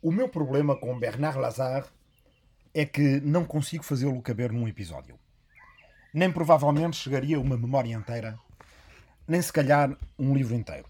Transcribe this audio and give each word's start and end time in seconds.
O 0.00 0.12
meu 0.12 0.28
problema 0.28 0.76
com 0.76 0.96
Bernard 0.96 1.40
Lazare 1.40 1.86
é 2.72 2.86
que 2.86 3.20
não 3.20 3.44
consigo 3.44 3.82
fazê-lo 3.82 4.22
caber 4.22 4.52
num 4.52 4.68
episódio. 4.68 5.18
Nem 6.14 6.30
provavelmente 6.30 6.96
chegaria 6.96 7.40
uma 7.40 7.56
memória 7.56 7.92
inteira, 7.92 8.38
nem 9.26 9.42
se 9.42 9.52
calhar 9.52 9.96
um 10.16 10.34
livro 10.34 10.54
inteiro. 10.54 10.86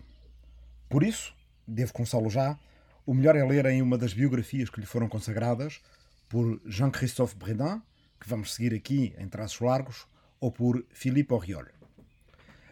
Por 0.91 1.03
isso, 1.03 1.35
devo 1.67 1.95
começá-lo 1.95 2.29
já, 2.29 2.59
o 3.07 3.15
melhor 3.15 3.35
é 3.35 3.43
ler 3.43 3.65
em 3.65 3.81
uma 3.81 3.97
das 3.97 4.13
biografias 4.13 4.69
que 4.69 4.79
lhe 4.79 4.87
foram 4.87 5.09
consagradas, 5.09 5.81
por 6.29 6.61
Jean-Christophe 6.67 7.35
Bredin, 7.35 7.81
que 8.21 8.29
vamos 8.29 8.53
seguir 8.53 8.75
aqui 8.75 9.15
em 9.17 9.27
traços 9.27 9.61
largos, 9.61 10.07
ou 10.39 10.53
por 10.53 10.85
Philippe 10.91 11.33
Auriol. 11.33 11.65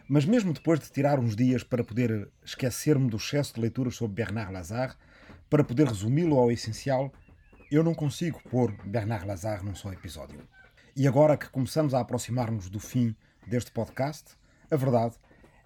Mas 0.07 0.23
mesmo 0.23 0.53
depois 0.53 0.79
de 0.79 0.91
tirar 0.91 1.19
uns 1.19 1.35
dias 1.35 1.63
para 1.63 1.83
poder 1.83 2.29
esquecer-me 2.45 3.09
do 3.09 3.17
excesso 3.17 3.55
de 3.55 3.61
leituras 3.61 3.95
sobre 3.95 4.23
Bernard 4.23 4.53
Lazare, 4.53 4.93
para 5.49 5.63
poder 5.63 5.87
resumi-lo 5.87 6.37
ao 6.37 6.51
essencial, 6.51 7.11
eu 7.71 7.83
não 7.83 7.93
consigo 7.93 8.41
pôr 8.49 8.71
Bernard 8.85 9.25
Lazare 9.25 9.63
num 9.63 9.75
só 9.75 9.91
episódio. 9.91 10.39
E 10.95 11.07
agora 11.07 11.37
que 11.37 11.49
começamos 11.49 11.93
a 11.93 11.99
aproximar-nos 11.99 12.69
do 12.69 12.79
fim 12.79 13.15
deste 13.45 13.71
podcast, 13.71 14.35
a 14.69 14.75
verdade 14.75 15.15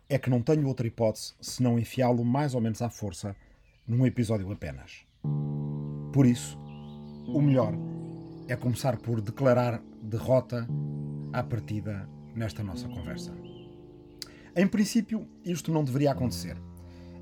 é 0.09 0.20
que 0.20 0.30
não 0.30 0.41
tenho 0.41 0.67
outra 0.67 0.86
hipótese 0.86 1.34
senão 1.41 1.80
enfiá-lo 1.80 2.23
mais 2.23 2.53
ou 2.53 2.62
menos 2.62 2.81
à 2.81 2.89
força 2.89 3.36
num 3.88 4.05
episódio 4.05 4.52
apenas. 4.52 5.05
Por 6.13 6.25
isso, 6.25 6.59
o 7.27 7.41
melhor 7.41 7.73
é 8.48 8.55
começar 8.55 8.98
por 8.98 9.22
declarar 9.22 9.81
derrota 10.02 10.67
à 11.31 11.41
partida 11.41 12.08
nesta 12.36 12.63
nossa 12.63 12.88
conversa. 12.88 13.34
Em 14.55 14.67
princípio, 14.67 15.27
isto 15.45 15.72
não 15.72 15.84
deveria 15.84 16.11
acontecer 16.11 16.58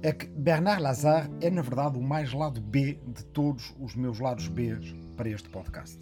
é 0.02 0.14
que 0.14 0.28
Bernard 0.28 0.82
Lazare 0.82 1.30
é, 1.42 1.50
na 1.50 1.62
verdade, 1.62 1.98
o 1.98 2.02
mais 2.02 2.32
lado 2.32 2.62
B 2.62 3.00
de 3.06 3.26
todos 3.26 3.76
os 3.80 3.96
meus 3.96 4.20
lados 4.20 4.48
B 4.48 4.78
para 5.18 5.30
este 5.30 5.50
podcast. 5.50 6.00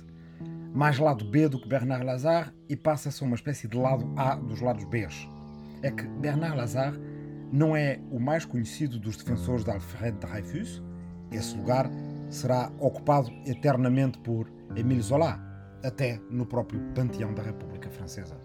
Mais 0.74 1.00
lado 1.00 1.26
B 1.26 1.50
do 1.50 1.60
que 1.60 1.68
Bernard 1.68 2.06
Lazare 2.06 2.52
e 2.70 2.76
passa 2.76 3.10
a 3.10 3.26
uma 3.26 3.36
espécie 3.36 3.68
de 3.68 3.76
lado 3.76 4.08
A 4.16 4.36
dos 4.36 4.62
lados 4.62 4.86
B. 4.86 5.08
É 5.82 5.90
que 5.90 6.04
Bernard 6.04 6.58
Lazare 6.58 7.00
não 7.52 7.76
é 7.76 8.00
o 8.12 8.20
mais 8.20 8.46
conhecido 8.46 9.00
dos 9.00 9.18
defensores 9.18 9.64
de 9.64 9.72
Alfred 9.72 10.18
Dreyfus. 10.20 10.84
Esse 11.32 11.58
lugar 11.58 11.90
será 12.30 12.72
ocupado 12.80 13.32
eternamente 13.48 14.20
por 14.20 14.52
Émile 14.76 15.02
Zola, 15.02 15.40
até 15.84 16.20
no 16.30 16.46
próprio 16.46 16.80
panteão 16.94 17.34
da 17.34 17.42
República 17.42 17.90
Francesa. 17.90 18.38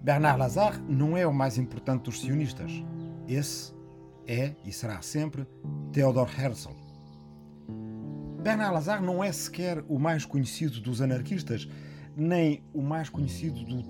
Bernard 0.00 0.38
Lazare 0.38 0.78
não 0.88 1.18
é 1.18 1.26
o 1.26 1.34
mais 1.34 1.58
importante 1.58 2.04
dos 2.04 2.20
sionistas. 2.20 2.72
Esse 3.28 3.78
é 4.30 4.54
e 4.64 4.72
será 4.72 5.02
sempre 5.02 5.44
Theodor 5.92 6.30
Herzl. 6.38 6.70
Bernard 8.40 8.74
Lazare 8.74 9.04
não 9.04 9.22
é 9.22 9.32
sequer 9.32 9.84
o 9.88 9.98
mais 9.98 10.24
conhecido 10.24 10.80
dos 10.80 11.02
anarquistas, 11.02 11.68
nem 12.16 12.62
o 12.72 12.80
mais 12.80 13.08
conhecido 13.08 13.64
do 13.64 13.82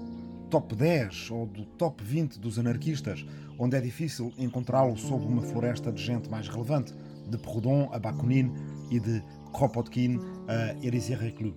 top 0.49 0.75
10 0.75 1.31
ou 1.31 1.47
do 1.47 1.65
top 1.65 2.03
20 2.03 2.41
dos 2.41 2.59
anarquistas, 2.59 3.25
onde 3.59 3.77
é 3.77 3.81
difícil 3.81 4.33
encontrá-lo 4.39 4.97
sob 4.97 5.25
uma 5.27 5.43
floresta 5.43 5.93
de 5.93 6.03
gente 6.03 6.29
mais 6.29 6.49
relevante, 6.49 6.95
de 7.29 7.39
Proudhon 7.39 7.91
a 7.93 7.99
Bakunin 7.99 8.53
e 8.91 8.99
de 8.99 9.23
Kropotkin 9.53 10.19
a 10.49 10.85
Élisée 10.85 11.15
Reclus. 11.15 11.55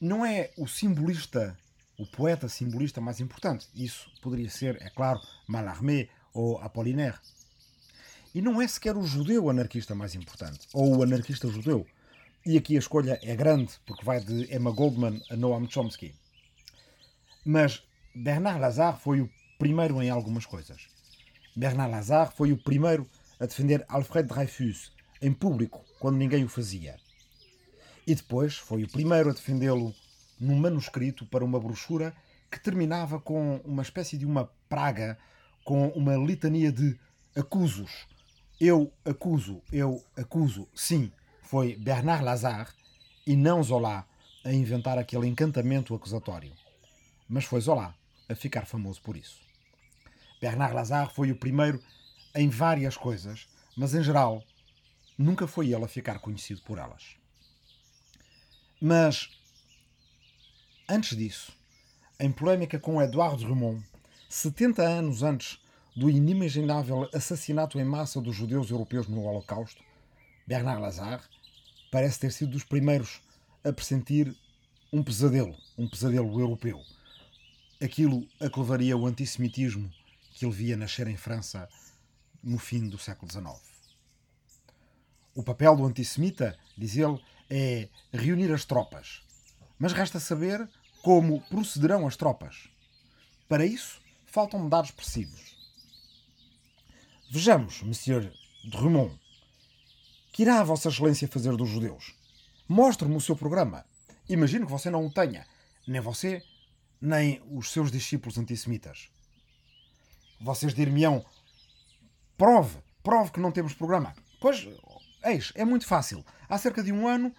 Não 0.00 0.26
é 0.26 0.50
o 0.58 0.66
simbolista, 0.66 1.56
o 1.98 2.04
poeta 2.04 2.48
simbolista 2.48 3.00
mais 3.00 3.20
importante. 3.20 3.68
Isso 3.74 4.10
poderia 4.20 4.50
ser, 4.50 4.76
é 4.82 4.90
claro, 4.90 5.20
Mallarmé 5.48 6.08
ou 6.38 6.56
Apollinaire. 6.58 7.18
E 8.32 8.40
não 8.40 8.62
é 8.62 8.68
sequer 8.68 8.96
o 8.96 9.02
judeu 9.02 9.50
anarquista 9.50 9.92
mais 9.92 10.14
importante, 10.14 10.68
ou 10.72 10.98
o 10.98 11.02
anarquista 11.02 11.48
judeu. 11.48 11.84
E 12.46 12.56
aqui 12.56 12.76
a 12.76 12.78
escolha 12.78 13.18
é 13.22 13.34
grande, 13.34 13.72
porque 13.84 14.04
vai 14.04 14.20
de 14.20 14.54
Emma 14.54 14.70
Goldman 14.70 15.20
a 15.30 15.36
Noam 15.36 15.68
Chomsky. 15.68 16.14
Mas 17.44 17.82
Bernard 18.14 18.60
Lazare 18.60 19.00
foi 19.00 19.20
o 19.20 19.30
primeiro 19.58 20.00
em 20.00 20.10
algumas 20.10 20.46
coisas. 20.46 20.86
Bernard 21.56 21.90
Lazare 21.90 22.30
foi 22.36 22.52
o 22.52 22.56
primeiro 22.56 23.04
a 23.40 23.46
defender 23.46 23.84
Alfred 23.88 24.28
Dreyfus 24.28 24.92
em 25.20 25.32
público, 25.32 25.84
quando 25.98 26.18
ninguém 26.18 26.44
o 26.44 26.48
fazia. 26.48 27.00
E 28.06 28.14
depois 28.14 28.56
foi 28.56 28.84
o 28.84 28.88
primeiro 28.88 29.30
a 29.30 29.32
defendê-lo 29.32 29.92
num 30.38 30.56
manuscrito 30.56 31.26
para 31.26 31.44
uma 31.44 31.58
brochura 31.58 32.14
que 32.48 32.60
terminava 32.60 33.18
com 33.18 33.56
uma 33.64 33.82
espécie 33.82 34.16
de 34.16 34.24
uma 34.24 34.48
praga 34.68 35.18
com 35.68 35.88
uma 35.88 36.16
litania 36.16 36.72
de 36.72 36.98
acusos. 37.36 38.06
Eu 38.58 38.90
acuso, 39.04 39.62
eu 39.70 40.02
acuso. 40.16 40.66
Sim, 40.74 41.12
foi 41.42 41.76
Bernard 41.76 42.24
Lazare 42.24 42.70
e 43.26 43.36
não 43.36 43.62
Zola 43.62 44.08
a 44.42 44.50
inventar 44.50 44.96
aquele 44.96 45.26
encantamento 45.26 45.94
acusatório. 45.94 46.54
Mas 47.28 47.44
foi 47.44 47.60
Zola 47.60 47.94
a 48.30 48.34
ficar 48.34 48.64
famoso 48.64 49.02
por 49.02 49.14
isso. 49.14 49.42
Bernard 50.40 50.74
Lazare 50.74 51.12
foi 51.12 51.30
o 51.32 51.36
primeiro 51.36 51.82
em 52.34 52.48
várias 52.48 52.96
coisas, 52.96 53.46
mas 53.76 53.94
em 53.94 54.02
geral 54.02 54.42
nunca 55.18 55.46
foi 55.46 55.70
ele 55.70 55.84
a 55.84 55.88
ficar 55.88 56.18
conhecido 56.18 56.62
por 56.62 56.78
elas. 56.78 57.16
Mas 58.80 59.28
antes 60.88 61.14
disso, 61.14 61.52
em 62.18 62.32
polémica 62.32 62.78
com 62.78 63.02
Edouard 63.02 63.44
Drummond, 63.44 63.84
70 64.28 64.82
anos 64.82 65.22
antes 65.22 65.58
do 65.96 66.10
inimaginável 66.10 67.08
assassinato 67.14 67.78
em 67.78 67.84
massa 67.84 68.20
dos 68.20 68.36
judeus 68.36 68.70
europeus 68.70 69.08
no 69.08 69.24
Holocausto, 69.24 69.82
Bernard 70.46 70.82
Lazare 70.82 71.22
parece 71.90 72.20
ter 72.20 72.32
sido 72.32 72.52
dos 72.52 72.62
primeiros 72.62 73.22
a 73.64 73.72
pressentir 73.72 74.36
um 74.92 75.02
pesadelo, 75.02 75.56
um 75.78 75.88
pesadelo 75.88 76.38
europeu. 76.38 76.82
Aquilo 77.82 78.28
a 78.38 78.50
que 78.50 78.58
levaria 78.58 78.96
o 78.96 79.06
antissemitismo 79.06 79.90
que 80.32 80.44
ele 80.44 80.54
via 80.54 80.76
nascer 80.76 81.08
em 81.08 81.16
França 81.16 81.66
no 82.42 82.58
fim 82.58 82.86
do 82.86 82.98
século 82.98 83.32
XIX. 83.32 83.46
O 85.34 85.42
papel 85.42 85.74
do 85.74 85.86
antissemita, 85.86 86.54
diz 86.76 86.96
ele, 86.96 87.18
é 87.48 87.88
reunir 88.12 88.52
as 88.52 88.66
tropas. 88.66 89.22
Mas 89.78 89.92
resta 89.92 90.20
saber 90.20 90.68
como 91.02 91.40
procederão 91.42 92.06
as 92.06 92.16
tropas. 92.16 92.68
Para 93.48 93.64
isso, 93.64 94.00
faltam 94.28 94.68
dados 94.68 94.90
precisos. 94.90 95.56
Vejamos, 97.30 97.82
Monsieur 97.82 98.32
Drummond, 98.64 99.18
que 100.32 100.42
irá 100.42 100.60
a 100.60 100.64
Vossa 100.64 100.88
Excelência 100.88 101.26
fazer 101.26 101.56
dos 101.56 101.68
judeus? 101.68 102.14
Mostre-me 102.68 103.16
o 103.16 103.20
seu 103.20 103.34
programa. 103.34 103.84
Imagino 104.28 104.66
que 104.66 104.72
você 104.72 104.90
não 104.90 105.06
o 105.06 105.10
tenha, 105.10 105.46
nem 105.86 106.00
você, 106.00 106.42
nem 107.00 107.42
os 107.50 107.72
seus 107.72 107.90
discípulos 107.90 108.38
antissemitas. 108.38 109.08
Vocês 110.40 110.74
dir-me-ão, 110.74 111.24
prove, 112.36 112.78
prove 113.02 113.32
que 113.32 113.40
não 113.40 113.50
temos 113.50 113.74
programa. 113.74 114.14
Pois, 114.40 114.68
eis, 115.24 115.52
é 115.54 115.64
muito 115.64 115.86
fácil. 115.86 116.24
Há 116.48 116.58
cerca 116.58 116.82
de 116.82 116.92
um 116.92 117.08
ano, 117.08 117.34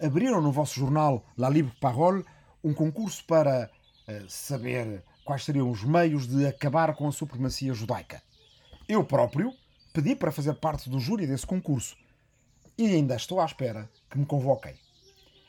abriram 0.00 0.40
no 0.40 0.52
vosso 0.52 0.78
jornal 0.78 1.24
La 1.36 1.50
Libre 1.50 1.74
Parole 1.80 2.24
um 2.62 2.72
concurso 2.72 3.24
para 3.24 3.70
uh, 4.08 4.30
saber 4.30 5.04
quais 5.28 5.44
seriam 5.44 5.68
os 5.68 5.84
meios 5.84 6.26
de 6.26 6.46
acabar 6.46 6.94
com 6.94 7.06
a 7.06 7.12
supremacia 7.12 7.74
judaica. 7.74 8.22
Eu 8.88 9.04
próprio 9.04 9.52
pedi 9.92 10.16
para 10.16 10.32
fazer 10.32 10.54
parte 10.54 10.88
do 10.88 10.98
júri 10.98 11.26
desse 11.26 11.46
concurso 11.46 11.98
e 12.78 12.86
ainda 12.86 13.14
estou 13.14 13.38
à 13.38 13.44
espera 13.44 13.90
que 14.08 14.18
me 14.18 14.24
convoquem. 14.24 14.74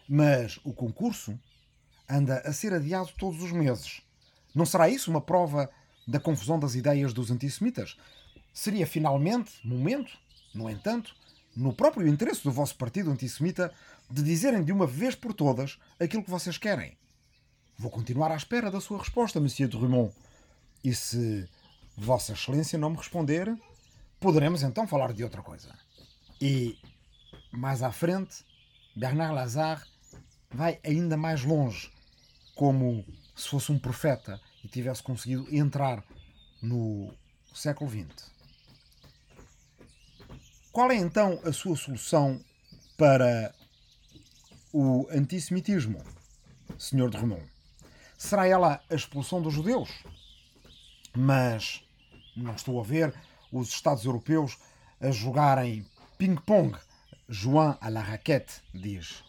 Mas 0.06 0.60
o 0.66 0.74
concurso 0.74 1.40
anda 2.10 2.40
a 2.40 2.52
ser 2.52 2.74
adiado 2.74 3.14
todos 3.18 3.42
os 3.42 3.54
meses. 3.54 4.02
Não 4.54 4.66
será 4.66 4.90
isso 4.90 5.10
uma 5.10 5.22
prova 5.22 5.70
da 6.06 6.20
confusão 6.20 6.60
das 6.60 6.76
ideias 6.76 7.14
dos 7.14 7.32
antissemitas? 7.32 7.96
Seria 8.54 8.86
finalmente 8.86 9.66
momento, 9.66 10.12
no 10.54 10.70
entanto, 10.70 11.16
no 11.56 11.72
próprio 11.72 12.06
interesse 12.06 12.44
do 12.44 12.52
vosso 12.52 12.76
partido 12.76 13.12
antissemita, 13.12 13.74
de 14.12 14.24
dizerem 14.24 14.62
de 14.62 14.74
uma 14.74 14.86
vez 14.86 15.16
por 15.16 15.34
todas 15.34 15.80
aquilo 15.98 16.22
que 16.22 16.30
vocês 16.30 16.58
querem. 16.58 16.99
Vou 17.80 17.90
continuar 17.90 18.30
à 18.30 18.36
espera 18.36 18.70
da 18.70 18.82
sua 18.82 18.98
resposta, 18.98 19.40
Monsieur 19.40 19.70
Drummond. 19.70 20.14
E 20.84 20.94
se 20.94 21.48
Vossa 21.96 22.34
Excelência 22.34 22.78
não 22.78 22.90
me 22.90 22.98
responder, 22.98 23.58
poderemos 24.20 24.64
então 24.64 24.86
falar 24.86 25.14
de 25.14 25.24
outra 25.24 25.42
coisa. 25.42 25.74
E 26.42 26.78
mais 27.54 27.82
à 27.82 27.90
frente, 27.90 28.44
Bernard 28.94 29.34
Lazare 29.34 29.82
vai 30.52 30.78
ainda 30.84 31.16
mais 31.16 31.46
longe, 31.46 31.90
como 32.54 33.06
se 33.34 33.48
fosse 33.48 33.72
um 33.72 33.80
profeta 33.80 34.42
e 34.62 34.68
tivesse 34.68 35.02
conseguido 35.02 35.48
entrar 35.50 36.04
no 36.62 37.14
século 37.56 37.90
XX. 37.90 38.30
Qual 40.74 40.92
é 40.92 40.98
então 40.98 41.40
a 41.46 41.54
sua 41.54 41.78
solução 41.78 42.44
para 42.98 43.56
o 44.74 45.08
antissemitismo, 45.10 46.04
Sr. 46.78 47.10
Drummond? 47.10 47.59
Será 48.20 48.46
ela 48.46 48.84
a 48.90 48.96
expulsão 48.96 49.42
dos 49.42 49.54
judeus? 49.54 49.90
Mas 51.16 51.82
não 52.36 52.54
estou 52.54 52.78
a 52.78 52.84
ver 52.84 53.16
os 53.50 53.70
Estados 53.70 54.04
europeus 54.04 54.58
a 55.00 55.10
jogarem 55.10 55.86
ping-pong 56.18 56.78
João 57.30 57.78
à 57.80 57.88
la 57.88 58.02
raquette, 58.02 58.62
diz 58.74 59.24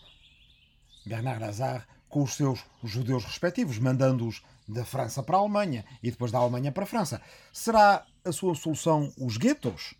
Bernard 1.07 1.41
Lazare, 1.41 1.85
com 2.09 2.25
os 2.25 2.35
seus 2.35 2.65
judeus 2.83 3.25
respectivos, 3.25 3.79
mandando-os 3.79 4.43
da 4.67 4.85
França 4.85 5.23
para 5.23 5.37
a 5.37 5.41
Alemanha 5.41 5.85
e 6.03 6.11
depois 6.11 6.33
da 6.33 6.39
Alemanha 6.39 6.73
para 6.73 6.83
a 6.83 6.89
França. 6.89 7.23
Será 7.53 8.05
a 8.25 8.33
sua 8.33 8.57
solução 8.57 9.15
os 9.17 9.37
guetos? 9.37 9.95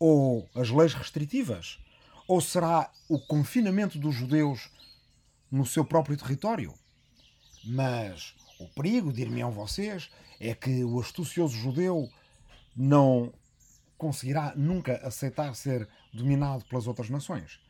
Ou 0.00 0.50
as 0.56 0.70
leis 0.70 0.92
restritivas? 0.92 1.78
Ou 2.26 2.40
será 2.40 2.90
o 3.08 3.20
confinamento 3.20 3.96
dos 3.96 4.12
judeus 4.12 4.68
no 5.48 5.64
seu 5.64 5.84
próprio 5.84 6.16
território? 6.16 6.81
Mas 7.64 8.34
o 8.58 8.68
perigo, 8.68 9.12
dir-me-ão 9.12 9.50
vocês, 9.50 10.10
é 10.40 10.54
que 10.54 10.84
o 10.84 11.00
astucioso 11.00 11.56
judeu 11.56 12.10
não 12.76 13.32
conseguirá 13.96 14.52
nunca 14.56 14.96
aceitar 15.06 15.54
ser 15.54 15.88
dominado 16.12 16.64
pelas 16.64 16.86
outras 16.86 17.08
nações. 17.08 17.60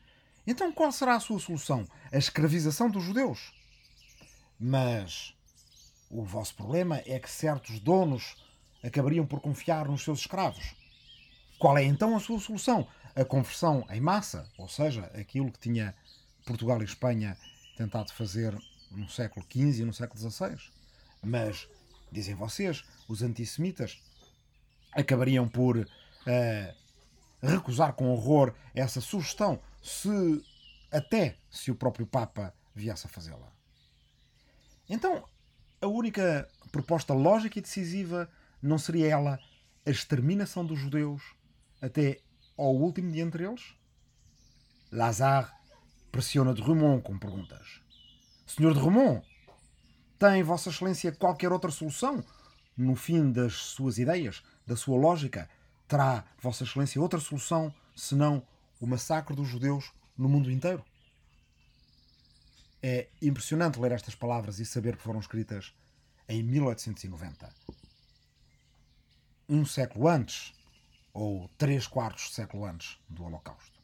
Então 0.47 0.73
qual 0.73 0.91
será 0.91 1.17
a 1.17 1.21
sua 1.21 1.39
solução? 1.39 1.87
A 2.11 2.17
escravização 2.17 2.91
dos 2.91 3.05
judeus? 3.05 3.53
Mas 4.59 5.35
o 6.11 6.23
vosso 6.25 6.55
problema 6.55 7.03
é 7.07 7.19
que 7.19 7.31
certos 7.31 7.79
donos 7.79 8.37
acabariam 8.83 9.27
por 9.27 9.41
confiar 9.41 9.87
nos 9.89 10.03
seus 10.03 10.21
escravos. 10.21 10.75
Qual 11.59 11.77
é 11.79 11.85
então 11.85 12.17
a 12.17 12.21
sua 12.21 12.41
solução? 12.41 12.89
A 13.15 13.25
conversão 13.25 13.87
em 13.91 14.01
massa, 14.01 14.51
ou 14.57 14.69
seja, 14.69 15.05
aquilo 15.15 15.53
que 15.53 15.59
tinha 15.59 15.95
Portugal 16.45 16.81
e 16.81 16.85
Espanha 16.85 17.37
tentado 17.77 18.13
fazer 18.13 18.57
no 18.95 19.09
século 19.09 19.45
XV 19.51 19.83
e 19.83 19.85
no 19.85 19.93
século 19.93 20.19
XVI. 20.19 20.57
Mas, 21.23 21.69
dizem 22.11 22.35
vocês, 22.35 22.85
os 23.09 23.23
antissemitas 23.23 24.03
acabariam 24.93 25.49
por 25.49 25.77
uh, 25.79 25.87
recusar 27.43 27.95
com 27.95 28.11
horror 28.11 28.55
essa 28.75 29.01
sugestão, 29.01 29.61
se 29.83 30.45
até 30.91 31.37
se 31.51 31.71
o 31.71 31.75
próprio 31.75 32.07
Papa 32.07 32.55
viesse 32.75 33.07
a 33.07 33.11
fazê-la. 33.11 33.51
Então, 34.89 35.25
a 35.81 35.87
única 35.87 36.49
proposta 36.71 37.15
lógica 37.15 37.59
e 37.59 37.63
decisiva 37.63 38.31
não 38.61 38.79
seria 38.79 39.09
ela 39.09 39.41
a 39.85 39.91
exterminação 39.91 40.65
dos 40.65 40.79
judeus 40.79 41.23
até 41.81 42.21
ao 42.57 42.75
último 42.75 43.11
de 43.11 43.21
entre 43.21 43.45
eles? 43.45 43.75
Lazare 44.91 45.51
pressiona 46.13 46.55
de 46.55 46.63
Rumont 46.63 47.03
com 47.03 47.19
perguntas. 47.19 47.82
Senhor 48.47 48.75
de 48.75 48.81
Rumont, 48.81 49.25
tem 50.19 50.43
Vossa 50.43 50.71
Excelência 50.71 51.13
qualquer 51.13 51.53
outra 51.53 51.71
solução? 51.71 52.23
No 52.77 52.95
fim 52.95 53.31
das 53.31 53.55
suas 53.55 53.99
ideias, 53.99 54.43
da 54.67 54.77
sua 54.77 54.97
lógica, 54.97 55.49
terá 55.89 56.25
Vossa 56.41 56.65
Excelência 56.65 57.01
outra 57.01 57.21
solução 57.21 57.75
senão 57.95 58.43
o 58.81 58.87
massacre 58.87 59.35
dos 59.35 59.49
judeus 59.49 59.93
no 60.17 60.29
mundo 60.29 60.51
inteiro? 60.51 60.85
É 62.83 63.09
impressionante 63.21 63.79
ler 63.79 63.93
estas 63.93 64.15
palavras 64.15 64.59
e 64.59 64.67
saber 64.67 64.97
que 64.97 65.03
foram 65.03 65.21
escritas 65.21 65.73
em 66.29 66.43
1890. 66.43 67.49
Um 69.49 69.65
século 69.65 70.09
antes, 70.09 70.53
ou 71.13 71.49
três 71.59 71.87
quartos 71.87 72.25
de 72.25 72.35
século 72.35 72.65
antes 72.65 72.99
do 73.09 73.25
Holocausto. 73.25 73.79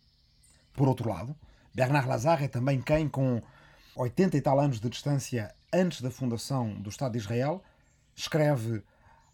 Por 0.73 0.89
outro 0.89 1.09
lado, 1.09 1.37
Bernard 1.75 2.09
Lazare 2.09 2.45
é 2.45 2.49
também 2.49 2.81
quem, 2.81 3.09
com 3.09 3.43
80 4.01 4.37
e 4.37 4.41
tal 4.41 4.61
anos 4.61 4.79
de 4.79 4.89
distância 4.89 5.53
antes 5.73 6.01
da 6.01 6.09
fundação 6.09 6.73
do 6.81 6.89
Estado 6.89 7.13
de 7.13 7.19
Israel, 7.19 7.61
escreve 8.15 8.81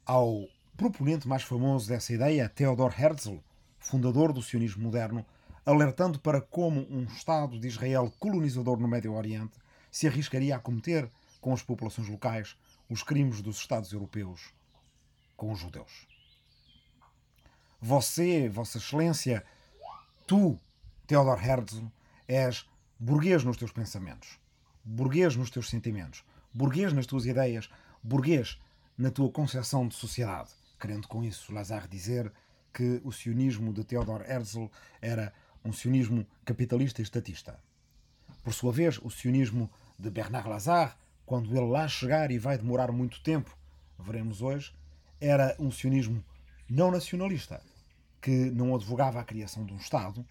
ao 0.06 0.48
proponente 0.74 1.28
mais 1.28 1.42
famoso 1.42 1.86
dessa 1.86 2.14
ideia, 2.14 2.48
Theodor 2.48 2.98
Herzl, 2.98 3.36
fundador 3.78 4.32
do 4.32 4.40
sionismo 4.40 4.82
moderno, 4.82 5.22
alertando 5.66 6.18
para 6.18 6.40
como 6.40 6.80
um 6.90 7.04
Estado 7.04 7.60
de 7.60 7.68
Israel 7.68 8.10
colonizador 8.18 8.80
no 8.80 8.88
Médio 8.88 9.12
Oriente 9.12 9.52
se 9.90 10.08
arriscaria 10.08 10.56
a 10.56 10.58
cometer 10.58 11.10
com 11.42 11.52
as 11.52 11.62
populações 11.62 12.08
locais 12.08 12.56
os 12.88 13.02
crimes 13.02 13.42
dos 13.42 13.58
Estados 13.58 13.92
europeus 13.92 14.54
com 15.36 15.52
os 15.52 15.58
judeus. 15.58 16.08
Você, 17.82 18.48
Vossa 18.48 18.78
Excelência, 18.78 19.44
tu, 20.26 20.58
Theodor 21.06 21.38
Herzl, 21.38 21.84
és 22.26 22.66
burguês 22.98 23.44
nos 23.44 23.58
teus 23.58 23.70
pensamentos, 23.70 24.38
burguês 24.84 25.34
nos 25.36 25.50
teus 25.50 25.68
sentimentos, 25.68 26.24
burguês 26.52 26.92
nas 26.92 27.06
tuas 27.06 27.26
ideias, 27.26 27.70
burguês 28.02 28.60
na 28.96 29.10
tua 29.10 29.30
concepção 29.30 29.88
de 29.88 29.94
sociedade. 29.94 30.50
Querendo 30.78 31.08
com 31.08 31.24
isso 31.24 31.52
Lazare 31.52 31.88
dizer 31.88 32.32
que 32.72 33.00
o 33.04 33.12
sionismo 33.12 33.72
de 33.72 33.84
Theodor 33.84 34.22
Herzl 34.28 34.66
era 35.00 35.32
um 35.64 35.72
sionismo 35.72 36.26
capitalista 36.44 37.00
e 37.00 37.04
estatista. 37.04 37.58
Por 38.42 38.52
sua 38.52 38.72
vez, 38.72 38.98
o 39.02 39.10
sionismo 39.10 39.70
de 39.98 40.10
Bernard 40.10 40.48
Lazare, 40.48 40.92
quando 41.24 41.56
ele 41.56 41.66
lá 41.66 41.88
chegar 41.88 42.30
e 42.30 42.38
vai 42.38 42.58
demorar 42.58 42.92
muito 42.92 43.22
tempo, 43.22 43.56
veremos 43.98 44.42
hoje, 44.42 44.74
era 45.20 45.56
um 45.58 45.70
sionismo 45.70 46.22
não 46.68 46.90
nacionalista, 46.90 47.62
que 48.20 48.50
não 48.50 48.74
advogava 48.74 49.20
a 49.20 49.24
criação 49.24 49.64
de 49.64 49.72
um 49.72 49.76
Estado, 49.76 50.26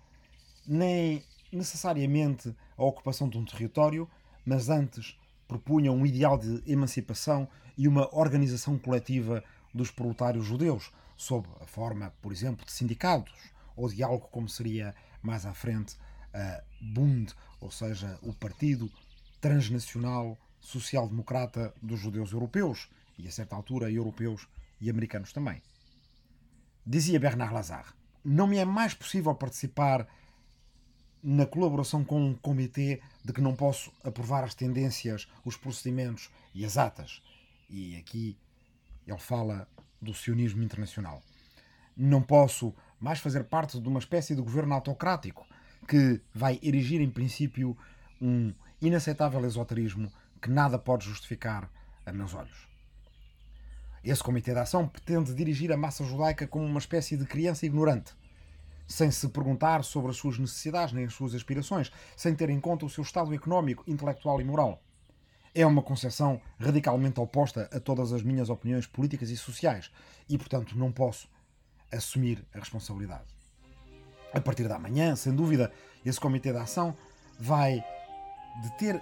nem 0.67 1.23
necessariamente 1.51 2.55
a 2.77 2.83
ocupação 2.83 3.27
de 3.29 3.38
um 3.38 3.45
território, 3.45 4.09
mas 4.45 4.69
antes 4.69 5.17
propunha 5.47 5.91
um 5.91 6.05
ideal 6.05 6.37
de 6.37 6.63
emancipação 6.65 7.47
e 7.77 7.87
uma 7.87 8.13
organização 8.15 8.77
coletiva 8.77 9.43
dos 9.73 9.91
proletários 9.91 10.45
judeus, 10.45 10.91
sob 11.15 11.47
a 11.61 11.65
forma, 11.65 12.13
por 12.21 12.31
exemplo, 12.31 12.65
de 12.65 12.71
sindicatos 12.71 13.51
ou 13.75 13.89
de 13.89 14.03
algo 14.03 14.27
como 14.27 14.47
seria 14.47 14.93
mais 15.21 15.45
à 15.45 15.53
frente 15.53 15.95
a 16.33 16.63
Bund, 16.81 17.33
ou 17.59 17.71
seja, 17.71 18.17
o 18.21 18.33
Partido 18.33 18.89
Transnacional 19.39 20.37
Social-Democrata 20.59 21.73
dos 21.81 21.99
Judeus 21.99 22.31
Europeus, 22.31 22.89
e 23.17 23.27
a 23.27 23.31
certa 23.31 23.55
altura 23.55 23.91
europeus 23.91 24.47
e 24.81 24.89
americanos 24.89 25.31
também. 25.31 25.61
Dizia 26.85 27.19
Bernard 27.19 27.53
Lazare: 27.53 27.87
Não 28.23 28.47
me 28.47 28.57
é 28.57 28.65
mais 28.65 28.93
possível 28.93 29.33
participar 29.35 30.07
na 31.23 31.45
colaboração 31.45 32.03
com 32.03 32.21
um 32.21 32.33
comitê 32.33 33.01
de 33.23 33.31
que 33.31 33.39
não 33.39 33.55
posso 33.55 33.93
aprovar 34.03 34.43
as 34.43 34.53
tendências, 34.53 35.27
os 35.45 35.55
procedimentos 35.55 36.29
e 36.53 36.65
as 36.65 36.77
atas. 36.77 37.21
E 37.69 37.95
aqui 37.95 38.37
ele 39.07 39.17
fala 39.17 39.67
do 40.01 40.13
sionismo 40.13 40.61
internacional. 40.61 41.23
Não 41.95 42.21
posso 42.21 42.75
mais 43.00 43.19
fazer 43.19 43.45
parte 43.45 43.79
de 43.79 43.88
uma 43.88 44.00
espécie 44.00 44.36
de 44.36 44.41
governo 44.41 44.74
autocrático 44.74 45.48
que 45.88 46.19
vai 46.33 46.59
erigir, 46.62 47.00
em 47.00 47.09
princípio, 47.09 47.77
um 48.21 48.53
inaceitável 48.81 49.45
esoterismo 49.45 50.12
que 50.41 50.50
nada 50.50 50.77
pode 50.77 51.05
justificar 51.05 51.69
a 52.05 52.12
meus 52.12 52.33
olhos. 52.33 52.67
Esse 54.03 54.21
comitê 54.21 54.51
de 54.51 54.59
ação 54.59 54.88
pretende 54.88 55.33
dirigir 55.33 55.71
a 55.71 55.77
massa 55.77 56.03
judaica 56.03 56.45
como 56.45 56.65
uma 56.65 56.79
espécie 56.79 57.15
de 57.15 57.25
criança 57.25 57.65
ignorante 57.65 58.13
sem 58.93 59.09
se 59.09 59.27
perguntar 59.27 59.83
sobre 59.83 60.12
as 60.12 60.17
suas 60.17 60.38
necessidades 60.38 60.93
nem 60.93 61.05
as 61.05 61.13
suas 61.15 61.33
aspirações, 61.33 61.91
sem 62.15 62.35
ter 62.35 62.47
em 62.51 62.59
conta 62.59 62.85
o 62.85 62.89
seu 62.89 63.01
estado 63.01 63.33
económico, 63.33 63.83
intelectual 63.88 64.39
e 64.39 64.43
moral. 64.43 64.83
É 65.55 65.65
uma 65.65 65.81
concepção 65.81 66.39
radicalmente 66.59 67.19
oposta 67.19 67.67
a 67.73 67.79
todas 67.79 68.13
as 68.13 68.21
minhas 68.21 68.51
opiniões 68.51 68.85
políticas 68.85 69.31
e 69.31 69.38
sociais 69.38 69.91
e, 70.29 70.38
portanto, 70.38 70.77
não 70.77 70.91
posso 70.91 71.27
assumir 71.91 72.45
a 72.53 72.59
responsabilidade. 72.59 73.25
A 74.31 74.39
partir 74.39 74.67
da 74.67 74.77
manhã, 74.77 75.15
sem 75.15 75.33
dúvida, 75.33 75.71
esse 76.05 76.19
Comitê 76.19 76.51
de 76.51 76.59
Ação 76.59 76.95
vai 77.39 77.83
deter 78.62 79.01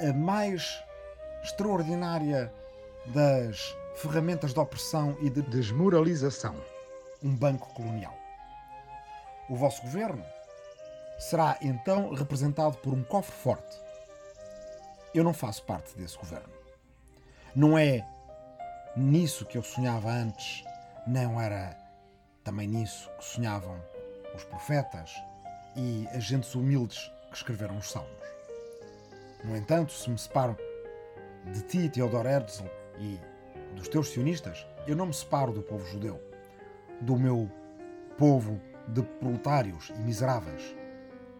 a 0.00 0.12
mais 0.12 0.80
extraordinária 1.42 2.54
das 3.06 3.74
ferramentas 3.96 4.54
de 4.54 4.60
opressão 4.60 5.16
e 5.20 5.28
de 5.28 5.42
desmoralização 5.42 6.54
um 7.20 7.34
banco 7.34 7.74
colonial. 7.74 8.23
O 9.48 9.56
vosso 9.56 9.82
governo 9.82 10.24
será 11.18 11.58
então 11.60 12.14
representado 12.14 12.78
por 12.78 12.92
um 12.92 13.02
cofre 13.04 13.34
forte. 13.34 13.76
Eu 15.14 15.22
não 15.22 15.34
faço 15.34 15.62
parte 15.64 15.96
desse 15.96 16.16
governo. 16.16 16.52
Não 17.54 17.78
é 17.78 18.06
nisso 18.96 19.44
que 19.44 19.58
eu 19.58 19.62
sonhava 19.62 20.10
antes, 20.10 20.64
não 21.06 21.40
era 21.40 21.76
também 22.42 22.66
nisso 22.66 23.10
que 23.18 23.24
sonhavam 23.24 23.80
os 24.34 24.44
profetas 24.44 25.14
e 25.76 26.08
as 26.14 26.24
gentes 26.24 26.54
humildes 26.54 27.12
que 27.30 27.36
escreveram 27.36 27.76
os 27.76 27.90
salmos. 27.90 28.10
No 29.44 29.56
entanto, 29.56 29.92
se 29.92 30.08
me 30.10 30.18
separo 30.18 30.56
de 31.52 31.60
ti, 31.62 31.88
Teodor 31.88 32.26
Herzl, 32.26 32.64
e 32.98 33.20
dos 33.74 33.88
teus 33.88 34.08
sionistas, 34.08 34.66
eu 34.86 34.96
não 34.96 35.06
me 35.06 35.14
separo 35.14 35.52
do 35.52 35.62
povo 35.62 35.84
judeu, 35.86 36.20
do 37.00 37.16
meu 37.16 37.50
povo 38.16 38.60
de 38.88 39.02
proletários 39.02 39.90
e 39.90 39.98
miseráveis. 39.98 40.76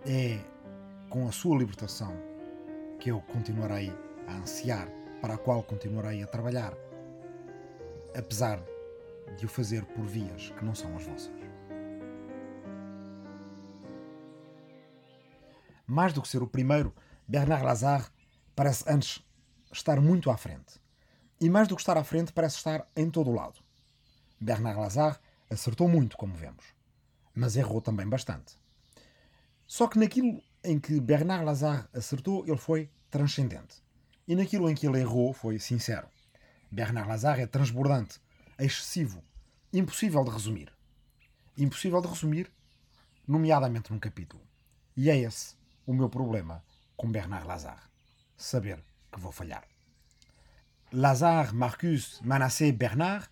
É 0.06 0.38
com 1.08 1.28
a 1.28 1.32
sua 1.32 1.56
libertação 1.58 2.14
que 2.98 3.10
eu 3.10 3.20
continuarei 3.20 3.92
a 4.26 4.36
ansiar, 4.36 4.88
para 5.20 5.34
a 5.34 5.38
qual 5.38 5.62
continuarei 5.62 6.22
a 6.22 6.26
trabalhar, 6.26 6.74
apesar 8.16 8.60
de 9.38 9.46
o 9.46 9.48
fazer 9.48 9.84
por 9.86 10.04
vias 10.04 10.50
que 10.50 10.64
não 10.64 10.74
são 10.74 10.94
as 10.96 11.04
vossas. 11.04 11.44
mais 15.86 16.12
do 16.12 16.22
que 16.22 16.28
ser 16.28 16.42
o 16.42 16.46
primeiro, 16.46 16.94
Bernard 17.26 17.64
Lazare 17.64 18.06
parece 18.54 18.84
antes 18.86 19.22
estar 19.72 20.00
muito 20.00 20.30
à 20.30 20.36
frente. 20.36 20.80
E 21.40 21.50
mais 21.50 21.68
do 21.68 21.76
que 21.76 21.82
estar 21.82 21.96
à 21.96 22.04
frente, 22.04 22.32
parece 22.32 22.56
estar 22.56 22.86
em 22.96 23.10
todo 23.10 23.30
o 23.30 23.34
lado. 23.34 23.60
Bernard 24.40 24.80
Lazare 24.80 25.18
acertou 25.50 25.88
muito, 25.88 26.16
como 26.16 26.34
vemos, 26.34 26.73
mas 27.34 27.56
errou 27.56 27.80
também 27.80 28.08
bastante. 28.08 28.56
Só 29.66 29.88
que 29.88 29.98
naquilo 29.98 30.42
em 30.62 30.78
que 30.78 31.00
Bernard 31.00 31.44
Lazare 31.44 31.86
acertou, 31.92 32.46
ele 32.46 32.56
foi 32.56 32.90
transcendente. 33.10 33.82
E 34.26 34.34
naquilo 34.34 34.70
em 34.70 34.74
que 34.74 34.86
ele 34.86 35.00
errou, 35.00 35.32
foi 35.32 35.58
sincero. 35.58 36.08
Bernard 36.70 37.08
Lazare 37.08 37.42
é 37.42 37.46
transbordante, 37.46 38.20
excessivo, 38.58 39.22
impossível 39.72 40.24
de 40.24 40.30
resumir. 40.30 40.72
Impossível 41.56 42.00
de 42.00 42.08
resumir, 42.08 42.50
nomeadamente 43.26 43.92
num 43.92 43.98
capítulo. 43.98 44.42
E 44.96 45.10
é 45.10 45.16
esse 45.16 45.54
o 45.86 45.92
meu 45.92 46.08
problema 46.08 46.64
com 46.96 47.10
Bernard 47.10 47.46
Lazare. 47.46 47.82
Saber 48.36 48.82
que 49.12 49.20
vou 49.20 49.32
falhar. 49.32 49.64
Lazare 50.92 51.54
Marcus 51.54 52.20
Manassé 52.22 52.70
Bernard 52.72 53.28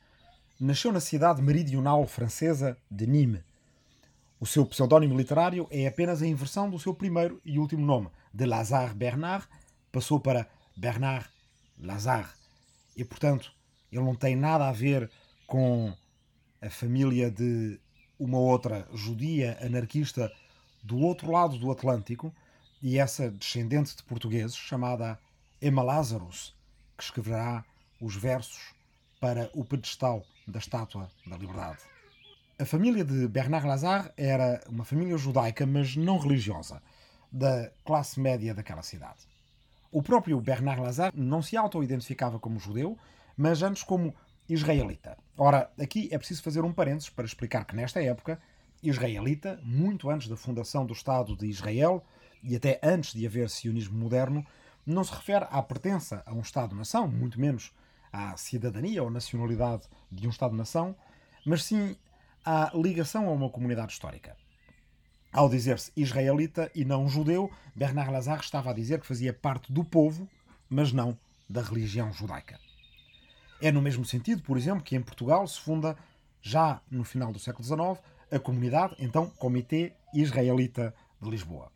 nasceu 0.59 0.93
na 0.93 1.01
cidade 1.01 1.41
meridional 1.41 2.07
francesa 2.07 2.77
de 2.91 3.07
Nîmes. 3.07 3.43
O 4.43 4.47
seu 4.47 4.67
pseudónimo 4.67 5.17
literário 5.17 5.69
é 5.71 5.87
apenas 5.87 6.21
a 6.21 6.27
inversão 6.27 6.69
do 6.69 6.77
seu 6.77 6.93
primeiro 6.93 7.41
e 7.45 7.61
último 7.61 7.87
nome, 7.87 8.09
de 8.35 8.45
Lazare 8.45 8.93
Bernard, 8.93 9.47
passou 9.93 10.19
para 10.19 10.49
Bernard 10.77 11.29
Lazare. 11.79 12.27
E, 12.97 13.05
portanto, 13.05 13.53
ele 13.93 14.03
não 14.03 14.17
tem 14.17 14.35
nada 14.35 14.69
a 14.69 14.73
ver 14.73 15.09
com 15.47 15.97
a 16.61 16.69
família 16.69 17.31
de 17.31 17.79
uma 18.19 18.37
outra 18.37 18.89
judia 18.93 19.57
anarquista 19.65 20.29
do 20.83 20.99
outro 20.99 21.31
lado 21.31 21.57
do 21.57 21.71
Atlântico 21.71 22.35
e 22.83 22.99
essa 22.99 23.31
descendente 23.31 23.95
de 23.95 24.03
portugueses 24.03 24.57
chamada 24.57 25.21
Emma 25.63 25.85
Lazarus, 25.85 26.53
que 26.99 27.05
escreverá 27.05 27.65
os 28.01 28.17
versos 28.17 28.75
para 29.21 29.49
o 29.55 29.65
pedestal 29.65 30.27
da 30.49 30.59
Estátua 30.59 31.09
da 31.25 31.37
Liberdade. 31.37 31.92
A 32.63 32.65
família 32.65 33.05
de 33.05 33.27
Bernard 33.27 33.67
Lazare 33.67 34.13
era 34.17 34.63
uma 34.69 34.85
família 34.85 35.19
judaica, 35.19 35.67
mas 35.67 35.97
não 35.97 36.17
religiosa, 36.17 36.81
da 37.33 37.73
classe 37.85 38.21
média 38.21 38.55
daquela 38.55 38.85
cidade. 38.85 39.19
O 39.91 40.01
próprio 40.01 40.41
Bernard 40.41 40.81
Lazare 40.81 41.13
não 41.21 41.43
se 41.43 41.57
auto-identificava 41.57 42.39
como 42.39 42.61
judeu, 42.61 42.97
mas 43.37 43.65
antes 43.65 43.83
como 43.83 44.15
israelita. 44.49 45.19
Ora, 45.37 45.73
aqui 45.77 46.09
é 46.13 46.17
preciso 46.17 46.41
fazer 46.41 46.63
um 46.63 46.73
parênteses 46.73 47.11
para 47.11 47.25
explicar 47.25 47.65
que 47.65 47.75
nesta 47.75 48.01
época, 48.01 48.41
israelita, 48.81 49.59
muito 49.65 50.09
antes 50.09 50.29
da 50.29 50.37
fundação 50.37 50.87
do 50.87 50.93
Estado 50.93 51.37
de 51.37 51.47
Israel 51.47 52.01
e 52.45 52.55
até 52.55 52.79
antes 52.81 53.13
de 53.13 53.27
haver 53.27 53.51
sionismo 53.51 53.99
moderno, 53.99 54.47
não 54.87 55.03
se 55.03 55.13
refere 55.13 55.49
à 55.51 55.61
pertença 55.65 56.23
a 56.25 56.33
um 56.33 56.43
Estado-nação, 56.43 57.09
muito 57.09 57.41
menos 57.41 57.73
à 58.13 58.37
cidadania 58.37 59.03
ou 59.03 59.11
nacionalidade 59.11 59.83
de 60.13 60.29
um 60.29 60.31
Estado-nação, 60.31 60.95
mas 61.45 61.65
sim 61.65 61.97
à 62.45 62.71
ligação 62.75 63.29
a 63.29 63.33
uma 63.33 63.51
comunidade 63.51 63.93
histórica. 63.93 64.37
Ao 65.33 65.49
dizer-se 65.49 65.91
israelita 65.97 66.71
e 66.75 66.85
não 66.85 67.09
judeu, 67.09 67.51
Bernard 67.75 68.11
Lazare 68.11 68.43
estava 68.43 68.71
a 68.71 68.75
dizer 68.75 69.01
que 69.01 69.07
fazia 69.07 69.33
parte 69.33 69.73
do 69.73 69.83
povo, 69.83 70.29
mas 70.69 70.93
não 70.93 71.19
da 71.49 71.63
religião 71.63 72.13
judaica. 72.13 72.59
É 73.61 73.71
no 73.71 73.81
mesmo 73.81 74.05
sentido, 74.05 74.43
por 74.43 74.57
exemplo, 74.57 74.83
que 74.83 74.97
em 74.97 75.01
Portugal 75.01 75.47
se 75.47 75.61
funda, 75.61 75.97
já 76.41 76.81
no 76.91 77.05
final 77.05 77.33
do 77.33 77.39
século 77.39 77.65
XIX, 77.65 78.05
a 78.31 78.39
comunidade, 78.39 78.97
então 78.99 79.31
Comitê 79.31 79.93
Israelita 80.13 80.95
de 81.21 81.31
Lisboa. 81.31 81.71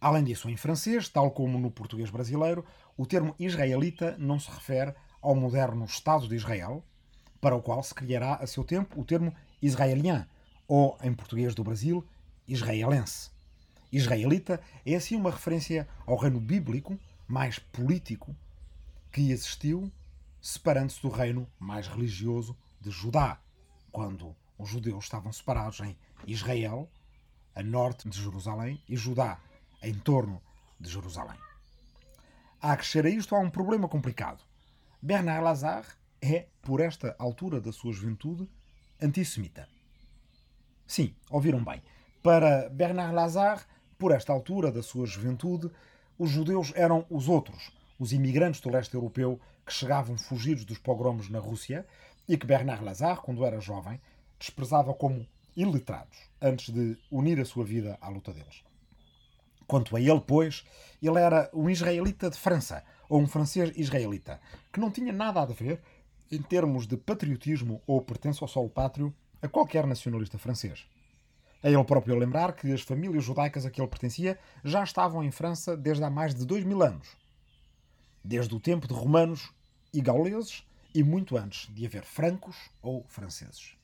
Além 0.00 0.22
disso, 0.22 0.48
em 0.48 0.56
francês, 0.56 1.08
tal 1.08 1.30
como 1.30 1.58
no 1.58 1.70
português 1.70 2.10
brasileiro, 2.10 2.64
o 2.96 3.04
termo 3.06 3.34
israelita 3.38 4.16
não 4.18 4.38
se 4.38 4.50
refere 4.50 4.94
ao 5.20 5.34
moderno 5.34 5.84
Estado 5.84 6.28
de 6.28 6.36
Israel, 6.36 6.84
para 7.40 7.56
o 7.56 7.62
qual 7.62 7.82
se 7.82 7.94
criará 7.94 8.34
a 8.36 8.46
seu 8.46 8.62
tempo 8.62 9.00
o 9.00 9.04
termo 9.04 9.34
israelien, 9.60 10.26
ou, 10.66 10.98
em 11.02 11.12
português 11.14 11.54
do 11.54 11.64
Brasil, 11.64 12.06
israelense. 12.46 13.30
Israelita 13.92 14.60
é 14.84 14.94
assim 14.94 15.16
uma 15.16 15.30
referência 15.30 15.88
ao 16.04 16.16
reino 16.16 16.40
bíblico, 16.40 16.98
mais 17.26 17.58
político, 17.58 18.34
que 19.12 19.30
existiu, 19.30 19.90
separando-se 20.40 21.00
do 21.00 21.08
reino 21.08 21.48
mais 21.58 21.86
religioso 21.86 22.56
de 22.80 22.90
Judá, 22.90 23.40
quando 23.90 24.34
os 24.58 24.68
judeus 24.68 25.04
estavam 25.04 25.32
separados 25.32 25.80
em 25.80 25.96
Israel, 26.26 26.88
a 27.54 27.62
norte 27.62 28.08
de 28.08 28.20
Jerusalém, 28.20 28.80
e 28.88 28.96
Judá, 28.96 29.40
em 29.82 29.94
torno 29.94 30.42
de 30.78 30.90
Jerusalém. 30.90 31.38
A 32.60 32.72
acrescer 32.72 33.06
a 33.06 33.10
isto 33.10 33.34
há 33.34 33.38
um 33.38 33.50
problema 33.50 33.88
complicado. 33.88 34.42
Bernard 35.00 35.44
Lazare 35.44 35.86
é, 36.20 36.46
por 36.62 36.80
esta 36.80 37.14
altura 37.18 37.60
da 37.60 37.72
sua 37.72 37.92
juventude, 37.92 38.48
antissemita. 39.00 39.68
Sim, 40.86 41.14
ouviram 41.30 41.62
bem. 41.64 41.82
Para 42.22 42.68
Bernard 42.68 43.14
Lazare, 43.14 43.62
por 43.98 44.12
esta 44.12 44.32
altura 44.32 44.70
da 44.70 44.82
sua 44.82 45.06
juventude, 45.06 45.70
os 46.18 46.30
judeus 46.30 46.72
eram 46.74 47.04
os 47.10 47.28
outros, 47.28 47.70
os 47.98 48.12
imigrantes 48.12 48.60
do 48.60 48.70
leste 48.70 48.94
europeu 48.94 49.40
que 49.64 49.72
chegavam 49.72 50.16
fugidos 50.16 50.64
dos 50.64 50.78
pogromos 50.78 51.28
na 51.28 51.38
Rússia 51.38 51.86
e 52.28 52.36
que 52.36 52.46
Bernard 52.46 52.84
Lazare, 52.84 53.20
quando 53.20 53.44
era 53.44 53.60
jovem, 53.60 54.00
desprezava 54.38 54.94
como 54.94 55.26
iletrados, 55.56 56.18
antes 56.40 56.72
de 56.72 56.96
unir 57.10 57.40
a 57.40 57.44
sua 57.44 57.64
vida 57.64 57.98
à 58.00 58.08
luta 58.08 58.32
deles. 58.32 58.62
Quanto 59.66 59.96
a 59.96 60.00
ele, 60.00 60.20
pois, 60.20 60.64
ele 61.02 61.18
era 61.18 61.50
um 61.52 61.68
israelita 61.68 62.30
de 62.30 62.38
França, 62.38 62.84
ou 63.08 63.20
um 63.20 63.26
francês 63.26 63.72
israelita, 63.76 64.40
que 64.72 64.78
não 64.78 64.90
tinha 64.90 65.12
nada 65.12 65.40
a 65.40 65.46
ver, 65.46 65.80
em 66.30 66.42
termos 66.42 66.86
de 66.86 66.96
patriotismo 66.96 67.82
ou 67.86 68.02
pertença 68.02 68.44
ao 68.44 68.48
solo 68.48 68.68
pátrio, 68.68 69.14
a 69.40 69.48
qualquer 69.48 69.86
nacionalista 69.86 70.38
francês. 70.38 70.86
É 71.62 71.70
ele 71.70 71.84
próprio 71.84 72.16
lembrar 72.16 72.52
que 72.52 72.72
as 72.72 72.82
famílias 72.82 73.24
judaicas 73.24 73.64
a 73.64 73.70
que 73.70 73.80
ele 73.80 73.88
pertencia 73.88 74.38
já 74.62 74.82
estavam 74.84 75.24
em 75.24 75.30
França 75.30 75.76
desde 75.76 76.04
há 76.04 76.10
mais 76.10 76.34
de 76.34 76.44
dois 76.44 76.64
mil 76.64 76.82
anos. 76.82 77.08
Desde 78.22 78.54
o 78.54 78.60
tempo 78.60 78.86
de 78.86 78.94
romanos 78.94 79.52
e 79.92 80.00
gauleses 80.00 80.64
e 80.94 81.02
muito 81.02 81.36
antes 81.36 81.72
de 81.74 81.86
haver 81.86 82.04
francos 82.04 82.56
ou 82.82 83.04
franceses. 83.08 83.76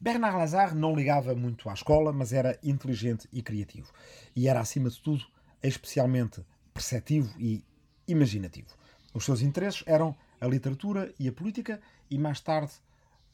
Bernard 0.00 0.36
Lazare 0.36 0.74
não 0.74 0.94
ligava 0.94 1.34
muito 1.34 1.68
à 1.68 1.74
escola, 1.74 2.12
mas 2.12 2.32
era 2.32 2.58
inteligente 2.62 3.28
e 3.32 3.42
criativo. 3.42 3.92
E 4.34 4.48
era, 4.48 4.60
acima 4.60 4.90
de 4.90 5.00
tudo, 5.00 5.24
especialmente 5.62 6.44
perceptivo 6.72 7.34
e 7.38 7.64
imaginativo. 8.06 8.68
Os 9.12 9.24
seus 9.24 9.42
interesses 9.42 9.82
eram 9.86 10.14
a 10.40 10.46
literatura 10.46 11.12
e 11.18 11.28
a 11.28 11.32
política 11.32 11.80
e, 12.10 12.18
mais 12.18 12.40
tarde, 12.40 12.72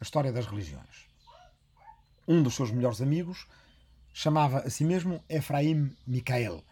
a 0.00 0.04
história 0.04 0.32
das 0.32 0.46
religiões. 0.46 1.08
Um 2.26 2.42
dos 2.42 2.54
seus 2.54 2.70
melhores 2.70 3.00
amigos 3.00 3.46
chamava 4.12 4.60
a 4.60 4.70
si 4.70 4.84
mesmo 4.84 5.22
Efraim 5.28 5.94
Michael 6.06 6.64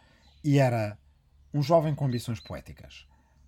e 0.43 0.57
era 0.57 0.97
um 1.53 1.61
jovem 1.61 1.93
com 1.93 2.05
ambições 2.05 2.39
poéticas. 2.39 3.05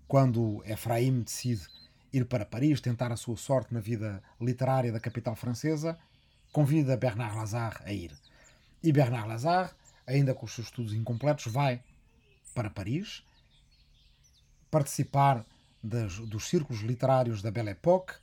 Quando 0.07 0.63
Efraim 0.65 1.21
decide 1.21 1.67
ir 2.13 2.25
para 2.25 2.45
Paris 2.45 2.79
tentar 2.79 3.11
a 3.11 3.17
sua 3.17 3.35
sorte 3.35 3.73
na 3.73 3.79
vida 3.79 4.21
literária 4.39 4.91
da 4.91 4.99
capital 4.99 5.35
francesa, 5.35 5.97
convida 6.51 6.95
Bernard 6.95 7.35
Lazare 7.35 7.77
a 7.83 7.91
ir. 7.91 8.15
E 8.83 8.91
Bernard 8.91 9.27
Lazare, 9.27 9.71
ainda 10.05 10.33
com 10.33 10.45
os 10.45 10.53
seus 10.53 10.67
estudos 10.67 10.93
incompletos, 10.93 11.51
vai 11.51 11.83
para 12.53 12.69
Paris 12.69 13.23
participar 14.69 15.45
das, 15.85 16.17
dos 16.19 16.49
círculos 16.49 16.81
literários 16.81 17.41
da 17.41 17.51
Belle 17.51 17.69
Époque, 17.69 18.13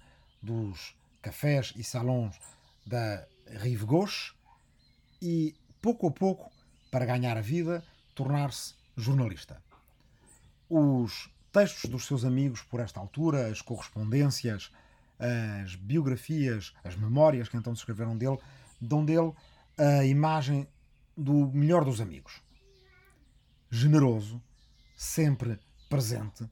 dos 0.42 0.97
cafés 1.23 1.73
e 1.76 1.85
salões 1.85 2.35
da 2.85 3.25
Rive 3.47 3.87
Gauche 3.87 4.33
e, 5.21 5.54
pouco 5.81 6.09
a 6.09 6.11
pouco, 6.11 6.50
para 6.90 7.07
ganhar 7.07 7.37
a 7.37 7.40
vida, 7.40 7.85
tornar-se 8.14 8.75
jornalista. 8.97 9.62
Os 10.69 11.31
textos 11.52 11.88
dos 11.88 12.04
seus 12.07 12.25
amigos 12.25 12.62
por 12.62 12.81
esta 12.81 12.99
altura, 12.99 13.47
as 13.47 13.62
correspondências, 13.62 14.73
as 15.62 15.76
biografias, 15.76 16.75
as 16.83 16.97
memórias 16.97 17.49
que 17.49 17.57
então 17.57 17.75
se 17.75 17.83
escreveram 17.83 18.19
dele, 18.19 18.38
dão 18.81 19.04
dele 19.04 19.33
a 19.78 20.04
imagem 20.04 20.66
do 21.16 21.47
melhor 21.52 21.85
dos 21.85 22.00
amigos. 22.00 22.42
Generoso, 23.71 24.42
sempre 24.97 25.61
presente, 25.88 26.50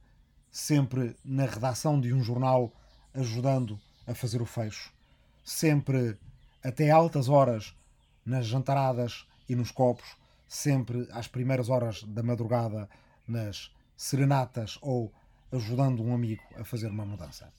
sempre 0.51 1.17
na 1.25 1.47
redação 1.47 2.01
de 2.01 2.13
um 2.13 2.23
jornal 2.23 2.73
ajudando 3.15 3.81
a 4.07 4.15
fazer 4.15 4.43
o 4.43 4.47
fecho, 4.47 4.93
sempre 5.45 6.19
até 6.63 6.91
altas 6.91 7.29
horas 7.29 7.75
nas 8.25 8.47
jantaradas 8.47 9.27
e 9.49 9.55
nos 9.55 9.71
copos, 9.71 10.17
sempre 10.49 11.09
às 11.13 11.27
primeiras 11.27 11.69
horas 11.69 12.03
da 12.03 12.23
madrugada 12.23 12.89
nas 13.27 13.73
serenatas 13.97 14.79
ou 14.81 15.13
ajudando 15.53 16.03
um 16.03 16.15
amigo 16.15 16.43
a 16.57 16.65
fazer 16.65 16.89
uma 16.89 17.05
mudança. 17.05 17.53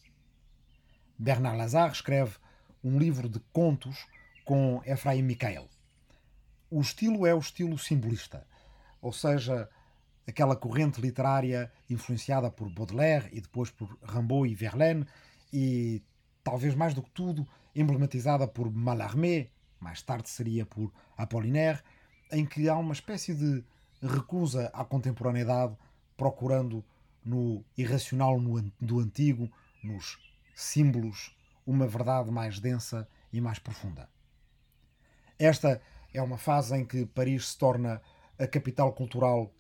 Bernard 1.18 1.58
Lazare 1.58 1.94
escreve 1.94 2.36
um 2.84 2.98
livro 2.98 3.30
de 3.30 3.40
contos 3.54 4.08
com 4.44 4.82
Efraim 4.86 5.22
Michael. 5.22 5.70
O 6.70 6.82
estilo 6.82 7.26
é 7.26 7.34
o 7.34 7.40
estilo 7.40 7.78
simbolista. 7.78 8.46
ou 9.02 9.12
seja, 9.12 9.70
aquela 10.28 10.56
corrente 10.56 11.02
literária 11.02 11.72
influenciada 11.90 12.50
por 12.50 12.70
Baudelaire 12.70 13.30
e 13.32 13.42
depois 13.42 13.70
por 13.70 13.98
Rimbaud 14.04 14.50
e 14.50 14.56
Verlaine, 14.56 15.06
e 15.52 16.02
talvez 16.44 16.76
mais 16.76 16.94
do 16.94 17.02
que 17.02 17.10
tudo 17.12 17.48
emblematizada 17.76 18.48
por 18.48 18.72
Mallarmé, 18.72 19.50
mais 19.80 20.02
tarde 20.02 20.30
seria 20.30 20.66
por 20.66 20.92
Apollinaire, 21.18 21.82
em 22.32 22.46
que 22.46 22.70
há 22.70 22.78
uma 22.78 22.94
espécie 22.94 23.34
de 23.34 23.64
recusa 24.02 24.70
à 24.74 24.86
contemporaneidade, 24.86 25.76
procurando 26.16 26.84
no 27.24 27.64
irracional 27.78 28.40
do 28.80 29.00
antigo, 29.00 29.52
nos 29.84 30.20
símbolos, 30.56 31.36
uma 31.66 31.88
verdade 31.88 32.32
mais 32.32 32.60
densa 32.60 33.08
e 33.32 33.40
mais 33.40 33.60
profunda. 33.60 34.10
Esta 35.38 35.82
é 36.14 36.22
uma 36.22 36.38
fase 36.38 36.76
em 36.76 36.86
que 36.86 37.06
Paris 37.06 37.50
se 37.50 37.58
torna 37.58 38.02
a 38.38 38.48
capital 38.48 38.94
cultural 38.94 39.52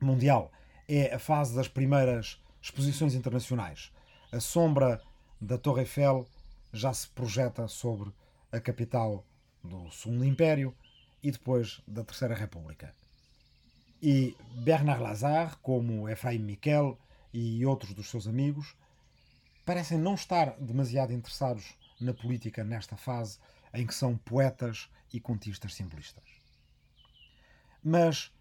mundial. 0.00 0.52
É 0.88 1.14
a 1.14 1.18
fase 1.18 1.54
das 1.54 1.68
primeiras 1.68 2.40
exposições 2.60 3.14
internacionais. 3.14 3.92
A 4.32 4.40
sombra 4.40 5.00
da 5.40 5.58
Torre 5.58 5.82
Eiffel 5.82 6.26
já 6.72 6.92
se 6.92 7.08
projeta 7.08 7.68
sobre 7.68 8.12
a 8.52 8.60
capital 8.60 9.24
do 9.62 9.90
Segundo 9.90 10.24
Império 10.24 10.74
e 11.22 11.30
depois 11.30 11.80
da 11.86 12.04
Terceira 12.04 12.34
República. 12.34 12.94
E 14.02 14.36
Bernard 14.54 15.02
Lazare, 15.02 15.56
como 15.62 16.08
Efraim 16.08 16.38
Miquel 16.38 16.98
e 17.32 17.64
outros 17.64 17.94
dos 17.94 18.08
seus 18.08 18.26
amigos, 18.26 18.76
parecem 19.64 19.98
não 19.98 20.14
estar 20.14 20.56
demasiado 20.58 21.12
interessados 21.12 21.74
na 22.00 22.12
política 22.12 22.62
nesta 22.62 22.96
fase 22.96 23.38
em 23.74 23.86
que 23.86 23.94
são 23.94 24.16
poetas 24.16 24.88
e 25.12 25.20
contistas 25.20 25.74
simbolistas. 25.74 26.24
Mas, 27.82 28.32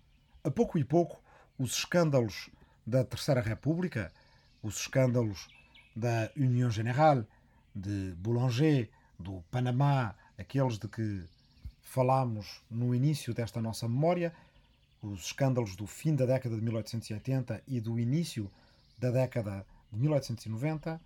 a 0.44 0.52
pouco 0.52 0.78
e 0.78 0.84
pouco, 0.84 1.22
os 1.58 1.78
escândalos 1.78 2.50
da 2.86 3.04
Terceira 3.04 3.42
República, 3.42 4.12
os 4.62 4.82
escândalos 4.82 5.48
da 5.96 6.30
União 6.36 6.70
General, 6.70 7.26
de 7.74 8.14
Boulanger, 8.18 8.90
do 9.18 9.44
Panamá, 9.50 10.16
aqueles 10.38 10.78
de 10.78 10.88
que 10.88 11.24
falámos 11.82 12.62
no 12.70 12.94
início 12.94 13.34
desta 13.34 13.62
nossa 13.62 13.88
memória, 13.88 14.34
os 15.02 15.26
escândalos 15.26 15.76
do 15.76 15.88
fim 15.88 16.16
da 16.16 16.26
década 16.26 16.56
de 16.56 16.62
1880 16.62 17.64
e 17.68 17.80
do 17.80 18.00
início 18.00 18.52
da 18.98 19.12
década 19.12 19.66
de 19.92 20.00
1890, 20.00 21.00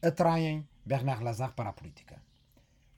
atraem 0.00 0.66
Bernard 0.84 1.22
Lazare 1.22 1.52
para 1.52 1.70
a 1.70 1.72
política. 1.72 2.20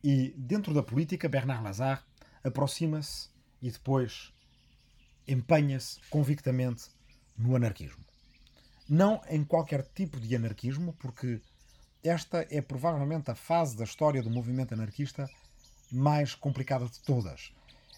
E 0.02 0.34
dentro 0.36 0.72
da 0.74 0.82
política, 0.82 1.28
Bernard 1.28 1.62
Lazare 1.62 2.00
aproxima-se 2.42 3.28
e 3.60 3.70
depois 3.70 4.32
empenha-se 5.26 6.00
convictamente 6.10 6.84
no 7.36 7.56
anarquismo. 7.56 8.04
Não 8.88 9.20
em 9.28 9.42
qualquer 9.44 9.82
tipo 9.94 10.20
de 10.20 10.36
anarquismo, 10.36 10.92
porque 10.94 11.40
esta 12.02 12.46
é 12.50 12.60
provavelmente 12.60 13.30
a 13.30 13.34
fase 13.34 13.76
da 13.76 13.84
história 13.84 14.22
do 14.22 14.30
movimento 14.30 14.74
anarquista 14.74 15.28
mais 15.90 16.34
complicada 16.34 16.86
de 16.86 17.00
todas. 17.00 17.52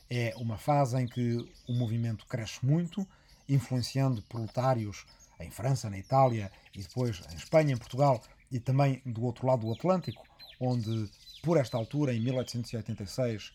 É 0.08 0.32
uma 0.36 0.56
fase 0.56 0.96
em 0.96 1.06
que 1.06 1.36
o 1.68 1.72
movimento 1.72 2.24
cresce 2.26 2.64
muito, 2.64 3.06
influenciando 3.48 4.22
proletários 4.22 5.04
em 5.40 5.50
França, 5.50 5.90
na 5.90 5.98
Itália 5.98 6.50
e 6.72 6.82
depois 6.82 7.20
em 7.32 7.36
Espanha, 7.36 7.74
em 7.74 7.76
Portugal 7.76 8.22
e 8.50 8.60
também 8.60 9.02
do 9.04 9.24
outro 9.24 9.46
lado 9.46 9.66
do 9.66 9.72
Atlântico, 9.72 10.24
onde, 10.60 11.10
por 11.42 11.56
esta 11.56 11.76
altura, 11.76 12.14
em 12.14 12.20
1886, 12.20 13.52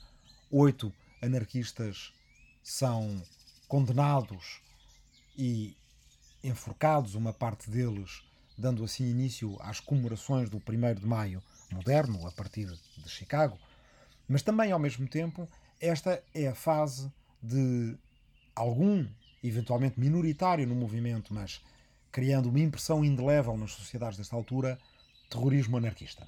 oito 0.52 0.94
anarquistas 1.22 2.14
são 2.62 3.22
condenados 3.72 4.60
e 5.38 5.78
enforcados, 6.44 7.16
uma 7.16 7.32
parte 7.32 7.70
deles 7.70 8.22
dando 8.58 8.84
assim 8.84 9.06
início 9.06 9.58
às 9.62 9.80
comemorações 9.80 10.50
do 10.50 10.58
1 10.58 10.96
de 11.00 11.06
Maio 11.06 11.42
moderno, 11.72 12.28
a 12.28 12.32
partir 12.34 12.66
de 12.66 13.10
Chicago, 13.10 13.58
mas 14.28 14.42
também, 14.42 14.74
ao 14.74 14.80
mesmo 14.80 15.08
tempo, 15.08 15.48
esta 15.80 16.22
é 16.36 16.50
a 16.50 16.54
fase 16.54 17.10
de 17.42 17.98
algum, 18.54 19.08
eventualmente 19.42 19.98
minoritário 19.98 20.68
no 20.68 20.76
movimento, 20.76 21.34
mas 21.34 21.62
criando 22.12 22.50
uma 22.50 22.60
impressão 22.60 23.06
indelével 23.06 23.56
nas 23.56 23.72
sociedades 23.72 24.18
desta 24.18 24.36
altura, 24.36 24.78
terrorismo 25.30 25.78
anarquista. 25.78 26.28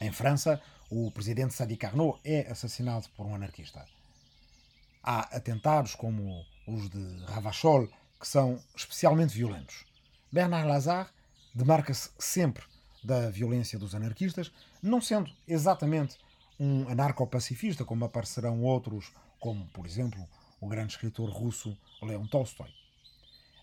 Em 0.00 0.10
França, 0.10 0.60
o 0.90 1.12
presidente 1.12 1.54
Sadi 1.54 1.76
Carnot 1.76 2.18
é 2.24 2.50
assassinado 2.50 3.08
por 3.16 3.24
um 3.24 3.36
anarquista. 3.36 3.86
Há 5.02 5.20
atentados 5.36 5.94
como 5.94 6.44
os 6.66 6.88
de 6.88 7.24
Ravachol, 7.26 7.88
que 8.20 8.28
são 8.28 8.62
especialmente 8.74 9.34
violentos. 9.34 9.84
Bernard 10.30 10.68
Lazare 10.68 11.08
demarca-se 11.54 12.10
sempre 12.18 12.64
da 13.02 13.28
violência 13.30 13.78
dos 13.78 13.94
anarquistas, 13.94 14.52
não 14.80 15.00
sendo 15.00 15.30
exatamente 15.46 16.16
um 16.58 16.88
anarcopacifista, 16.88 17.84
como 17.84 18.04
aparecerão 18.04 18.62
outros, 18.62 19.12
como, 19.40 19.66
por 19.68 19.84
exemplo, 19.86 20.28
o 20.60 20.68
grande 20.68 20.92
escritor 20.92 21.28
russo 21.28 21.76
Leon 22.00 22.26
Tolstói. 22.26 22.70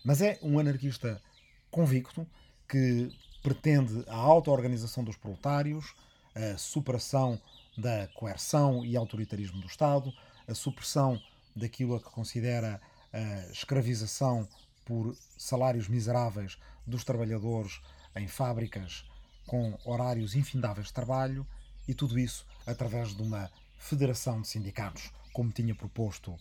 Mas 0.04 0.20
é 0.20 0.38
um 0.42 0.58
anarquista 0.58 1.22
convicto 1.70 2.26
que 2.68 3.10
pretende 3.42 4.04
a 4.06 4.16
auto-organização 4.16 5.02
dos 5.02 5.16
proletários, 5.16 5.94
a 6.34 6.58
superação 6.58 7.40
da 7.76 8.06
coerção 8.08 8.84
e 8.84 8.96
autoritarismo 8.96 9.60
do 9.60 9.66
Estado, 9.66 10.12
a 10.46 10.54
supressão 10.54 11.20
daquilo 11.54 11.96
a 11.96 12.00
que 12.00 12.10
considera 12.10 12.80
a 13.12 13.50
escravização 13.50 14.48
por 14.84 15.16
salários 15.36 15.88
miseráveis 15.88 16.58
dos 16.86 17.04
trabalhadores 17.04 17.80
em 18.16 18.26
fábricas 18.26 19.04
com 19.46 19.76
horários 19.84 20.34
infindáveis 20.34 20.88
de 20.88 20.92
trabalho 20.92 21.46
e 21.86 21.94
tudo 21.94 22.18
isso 22.18 22.46
através 22.66 23.14
de 23.14 23.22
uma 23.22 23.50
federação 23.78 24.40
de 24.40 24.48
sindicatos, 24.48 25.10
como 25.32 25.50
tinha 25.50 25.74
proposto 25.74 26.36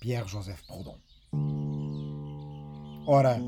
Pierre-Joseph 0.00 0.62
Proudhon. 0.66 0.98
Ora, 3.06 3.38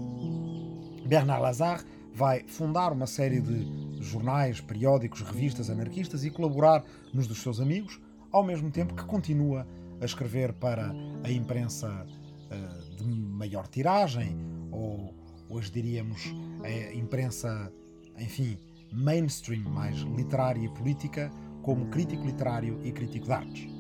Bernard 1.07 1.43
Lazare 1.43 1.85
vai 2.13 2.43
fundar 2.49 2.93
uma 2.93 3.07
série 3.07 3.41
de 3.41 4.03
jornais, 4.03 4.61
periódicos, 4.61 5.21
revistas 5.21 5.71
anarquistas 5.71 6.25
e 6.25 6.31
colaborar 6.31 6.85
nos 7.13 7.27
dos 7.27 7.43
seus 7.43 7.61
amigos, 7.61 8.01
ao 8.33 8.43
mesmo 8.43 8.71
tempo 8.71 8.95
que 8.95 9.05
continua 9.05 9.67
a 10.01 10.05
escrever 10.05 10.53
para 10.55 10.95
a 11.25 11.31
imprensa 11.31 12.07
uh, 12.07 12.97
de 12.97 13.05
maior 13.05 13.67
tiragem, 13.69 14.37
ou 14.71 15.15
hoje 15.49 15.71
diríamos 15.71 16.35
a 16.63 16.95
imprensa, 16.95 17.73
enfim, 18.19 18.59
mainstream, 18.93 19.63
mais 19.63 19.97
literária 19.97 20.65
e 20.65 20.69
política, 20.69 21.31
como 21.63 21.87
crítico 21.87 22.25
literário 22.25 22.81
e 22.85 22.93
crítico 22.93 23.27
de 23.27 23.33
artes. 23.33 23.71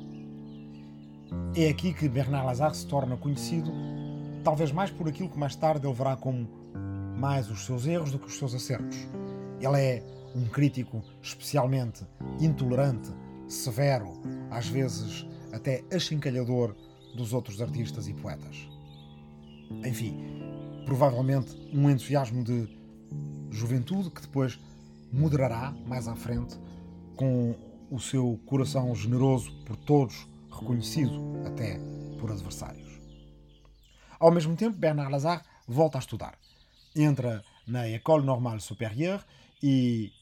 É 1.57 1.68
aqui 1.68 1.92
que 1.92 2.09
Bernard 2.09 2.46
Lazare 2.46 2.76
se 2.76 2.87
torna 2.87 3.16
conhecido, 3.16 3.70
talvez 4.44 4.72
mais 4.72 4.90
por 4.90 5.09
aquilo 5.09 5.29
que 5.29 5.38
mais 5.38 5.57
tarde 5.57 5.87
ele 5.87 5.94
verá 5.94 6.16
como 6.16 6.48
mais 7.16 7.50
os 7.50 7.64
seus 7.64 7.87
erros 7.87 8.12
do 8.12 8.18
que 8.18 8.26
os 8.26 8.38
seus 8.38 8.55
acertos. 8.55 8.98
Ele 9.61 9.81
é 9.81 10.02
um 10.35 10.44
crítico 10.46 11.02
especialmente 11.22 12.05
intolerante, 12.40 13.11
severo, 13.48 14.12
às 14.50 14.68
vezes 14.68 15.26
até 15.52 15.85
achincalhador 15.92 16.74
dos 17.14 17.32
outros 17.32 17.61
artistas 17.61 18.09
e 18.09 18.14
poetas. 18.14 18.68
Enfim, 19.85 20.16
provavelmente 20.85 21.56
um 21.72 21.90
entusiasmo 21.90 22.44
de 22.44 22.68
juventude 23.50 24.11
que 24.11 24.22
depois 24.22 24.59
moderará 25.12 25.72
mais 25.87 26.09
à 26.09 26.14
frente 26.14 26.56
com 27.16 27.54
o 27.90 27.98
seu 27.98 28.40
coração 28.46 28.94
generoso 28.94 29.52
por 29.64 29.76
todos, 29.76 30.26
reconhecido 30.50 31.42
até 31.46 31.78
por 32.18 32.30
adversários. 32.30 33.00
Ao 34.18 34.30
mesmo 34.32 34.56
tempo, 34.56 34.76
Bernard 34.76 35.12
Lazare 35.12 35.42
volta 35.66 35.98
a 35.98 36.00
estudar. 36.00 36.38
Entra 36.94 37.44
na 37.66 37.87
École 37.87 38.24
Normale 38.24 38.61
Supérieure 38.61 39.22
e 39.62 40.12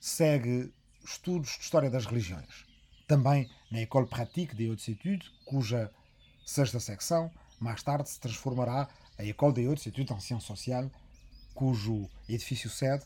segue 0.00 0.72
estudos 1.04 1.50
de 1.50 1.64
História 1.64 1.90
das 1.90 2.06
Religiões. 2.06 2.67
Também 3.08 3.48
na 3.70 3.80
École 3.80 4.06
Pratique 4.06 4.54
des 4.54 4.68
Hautes 4.68 4.86
Études, 4.86 5.32
cuja 5.46 5.90
sexta 6.44 6.78
secção 6.78 7.30
mais 7.58 7.82
tarde 7.82 8.10
se 8.10 8.20
transformará 8.20 8.86
em 9.18 9.30
École 9.30 9.54
des 9.54 9.66
Hautes 9.66 9.86
Études 9.86 10.10
en 10.10 10.20
Sciences 10.20 10.46
Sociales, 10.46 10.90
cujo 11.54 12.10
edifício 12.28 12.68
sede 12.68 13.02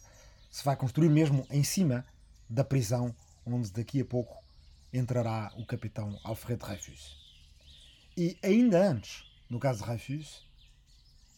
se 0.50 0.64
vai 0.64 0.74
construir 0.74 1.08
mesmo 1.08 1.46
em 1.48 1.62
cima 1.62 2.04
da 2.50 2.64
prisão 2.64 3.14
onde 3.46 3.70
daqui 3.70 4.00
a 4.00 4.04
pouco 4.04 4.42
entrará 4.92 5.52
o 5.56 5.64
capitão 5.64 6.18
Alfred 6.24 6.58
Dreyfus. 6.58 7.16
E 8.16 8.36
ainda 8.42 8.82
antes, 8.84 9.24
no 9.48 9.60
caso 9.60 9.78
de 9.78 9.86
Dreyfus, 9.86 10.44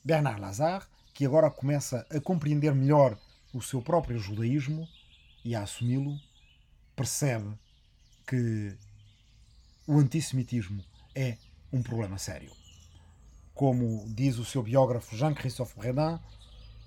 Bernard 0.02 0.40
Lazare, 0.40 0.86
que 1.12 1.26
agora 1.26 1.50
começa 1.50 2.06
a 2.10 2.18
compreender 2.18 2.74
melhor 2.74 3.18
o 3.52 3.60
seu 3.60 3.82
próprio 3.82 4.18
judaísmo 4.18 4.88
e 5.44 5.54
a 5.54 5.64
assumi-lo, 5.64 6.18
percebe 6.96 7.54
que 8.26 8.76
o 9.86 9.98
antissemitismo 9.98 10.82
é 11.14 11.36
um 11.72 11.82
problema 11.82 12.18
sério. 12.18 12.50
Como 13.54 14.04
diz 14.08 14.38
o 14.38 14.44
seu 14.44 14.62
biógrafo 14.62 15.16
Jean-Christophe 15.16 15.78
Bredin, 15.78 16.18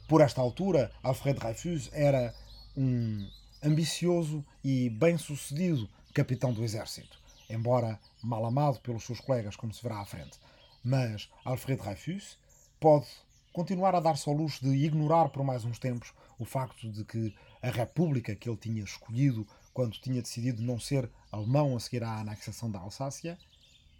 por 0.07 0.21
esta 0.21 0.41
altura, 0.41 0.91
Alfred 1.03 1.39
Dreyfus 1.39 1.89
era 1.91 2.33
um 2.75 3.29
ambicioso 3.61 4.43
e 4.63 4.89
bem-sucedido 4.89 5.89
capitão 6.13 6.53
do 6.53 6.63
exército, 6.63 7.19
embora 7.49 7.99
mal 8.23 8.45
amado 8.45 8.79
pelos 8.79 9.03
seus 9.03 9.19
colegas, 9.19 9.55
como 9.55 9.73
se 9.73 9.83
verá 9.83 9.99
à 9.99 10.05
frente. 10.05 10.39
Mas 10.83 11.29
Alfred 11.43 11.81
Dreyfus 11.81 12.37
pode 12.79 13.07
continuar 13.51 13.95
a 13.95 13.99
dar-se 13.99 14.29
ao 14.29 14.35
luxo 14.35 14.63
de 14.63 14.75
ignorar 14.75 15.29
por 15.29 15.43
mais 15.43 15.65
uns 15.65 15.79
tempos 15.79 16.13
o 16.39 16.45
facto 16.45 16.89
de 16.89 17.03
que 17.03 17.35
a 17.61 17.69
República 17.69 18.35
que 18.35 18.47
ele 18.47 18.57
tinha 18.57 18.83
escolhido 18.83 19.45
quando 19.73 19.99
tinha 19.99 20.21
decidido 20.21 20.61
não 20.61 20.79
ser 20.79 21.09
alemão 21.37 21.75
a 21.75 21.79
seguir 21.79 22.03
à 22.03 22.19
anexação 22.19 22.69
da 22.69 22.79
Alsácia, 22.79 23.37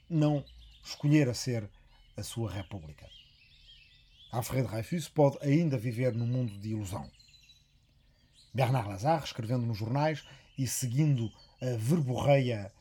não 0.10 0.44
escolher 0.84 1.30
a 1.30 1.34
ser 1.34 1.70
a 2.16 2.24
sua 2.24 2.52
República. 2.52 3.08
Alfred 4.32 4.68
Dreyfus 4.68 5.08
pode 5.08 5.38
ainda 5.42 5.78
viver 5.78 6.14
num 6.14 6.28
mundo 6.28 6.58
de 6.60 6.70
ilusão. 6.70 7.10
Bernard 8.54 8.90
Lazare, 8.90 9.24
escrevendo 9.24 9.66
nos 9.66 9.78
jornais 9.78 10.24
e 10.58 10.68
seguindo 10.68 11.32
a 11.62 11.78
verborreia 11.78 12.72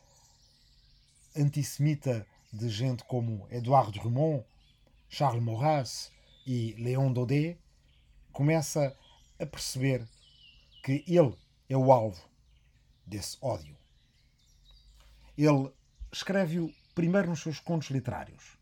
antissemita 1.36 2.26
de 2.52 2.68
gente 2.68 3.04
como 3.04 3.46
Edouard 3.50 3.92
Drummond, 3.98 4.44
Charles 5.08 5.42
Maurras 5.42 6.10
e 6.46 6.74
Léon 6.78 7.12
Daudet, 7.12 7.58
começa 8.32 8.96
a 9.38 9.46
perceber 9.46 10.06
que 10.82 11.04
ele 11.06 11.36
é 11.68 11.76
o 11.76 11.92
alvo 11.92 12.22
desse 13.06 13.36
ódio. 13.40 13.76
Ele 15.36 15.70
escreve-o 16.12 16.72
primeiro 16.94 17.28
nos 17.28 17.40
seus 17.40 17.60
contos 17.60 17.90
literários. 17.90 18.56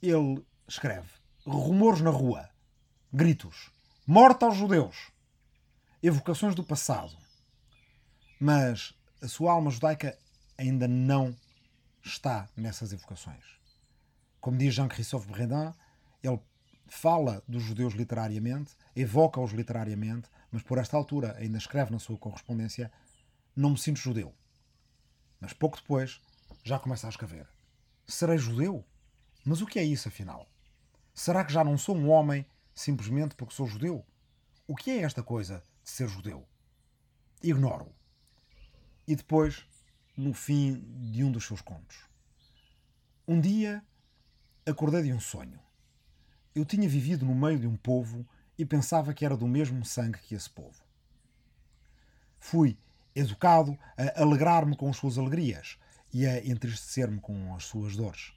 Ele 0.00 0.44
escreve 0.66 1.08
rumores 1.46 2.00
na 2.00 2.10
rua, 2.10 2.48
gritos, 3.12 3.70
morte 4.06 4.44
aos 4.44 4.56
judeus, 4.56 5.10
evocações 6.02 6.54
do 6.54 6.64
passado. 6.64 7.16
Mas 8.40 8.94
a 9.22 9.28
sua 9.28 9.52
alma 9.52 9.70
judaica 9.70 10.18
ainda 10.58 10.88
não 10.88 11.36
está 12.02 12.48
nessas 12.56 12.92
evocações. 12.92 13.44
Como 14.40 14.56
diz 14.56 14.74
Jean-Christophe 14.74 15.30
Bredin, 15.30 15.74
ele 16.22 16.40
fala 16.86 17.42
dos 17.48 17.62
judeus 17.62 17.94
literariamente, 17.94 18.72
evoca-os 18.94 19.52
literariamente, 19.52 20.28
mas 20.50 20.62
por 20.62 20.78
esta 20.78 20.96
altura 20.96 21.36
ainda 21.38 21.58
escreve 21.58 21.90
na 21.90 21.98
sua 21.98 22.16
correspondência: 22.16 22.92
Não 23.54 23.70
me 23.70 23.78
sinto 23.78 23.98
judeu. 23.98 24.32
Mas 25.46 25.52
pouco 25.52 25.76
depois 25.76 26.20
já 26.64 26.76
começa 26.76 27.06
a 27.06 27.10
escrever: 27.10 27.46
Serei 28.04 28.36
judeu? 28.36 28.84
Mas 29.44 29.60
o 29.60 29.66
que 29.66 29.78
é 29.78 29.84
isso 29.84 30.08
afinal? 30.08 30.50
Será 31.14 31.44
que 31.44 31.52
já 31.52 31.62
não 31.62 31.78
sou 31.78 31.96
um 31.96 32.10
homem 32.10 32.44
simplesmente 32.74 33.36
porque 33.36 33.54
sou 33.54 33.64
judeu? 33.64 34.04
O 34.66 34.74
que 34.74 34.90
é 34.90 35.02
esta 35.02 35.22
coisa 35.22 35.62
de 35.84 35.88
ser 35.88 36.08
judeu? 36.08 36.44
Ignoro. 37.40 37.94
E 39.06 39.14
depois, 39.14 39.64
no 40.16 40.34
fim 40.34 40.80
de 41.12 41.22
um 41.22 41.30
dos 41.30 41.46
seus 41.46 41.60
contos. 41.60 41.96
Um 43.28 43.40
dia 43.40 43.84
acordei 44.66 45.04
de 45.04 45.12
um 45.12 45.20
sonho. 45.20 45.60
Eu 46.56 46.64
tinha 46.64 46.88
vivido 46.88 47.24
no 47.24 47.36
meio 47.36 47.60
de 47.60 47.68
um 47.68 47.76
povo 47.76 48.26
e 48.58 48.64
pensava 48.66 49.14
que 49.14 49.24
era 49.24 49.36
do 49.36 49.46
mesmo 49.46 49.84
sangue 49.84 50.18
que 50.18 50.34
esse 50.34 50.50
povo. 50.50 50.82
Fui 52.40 52.76
educado 53.16 53.76
a 53.96 54.22
alegrar-me 54.22 54.76
com 54.76 54.90
as 54.90 54.98
suas 54.98 55.16
alegrias 55.16 55.78
e 56.12 56.26
a 56.26 56.44
entristecer-me 56.46 57.18
com 57.18 57.54
as 57.54 57.64
suas 57.64 57.96
dores. 57.96 58.32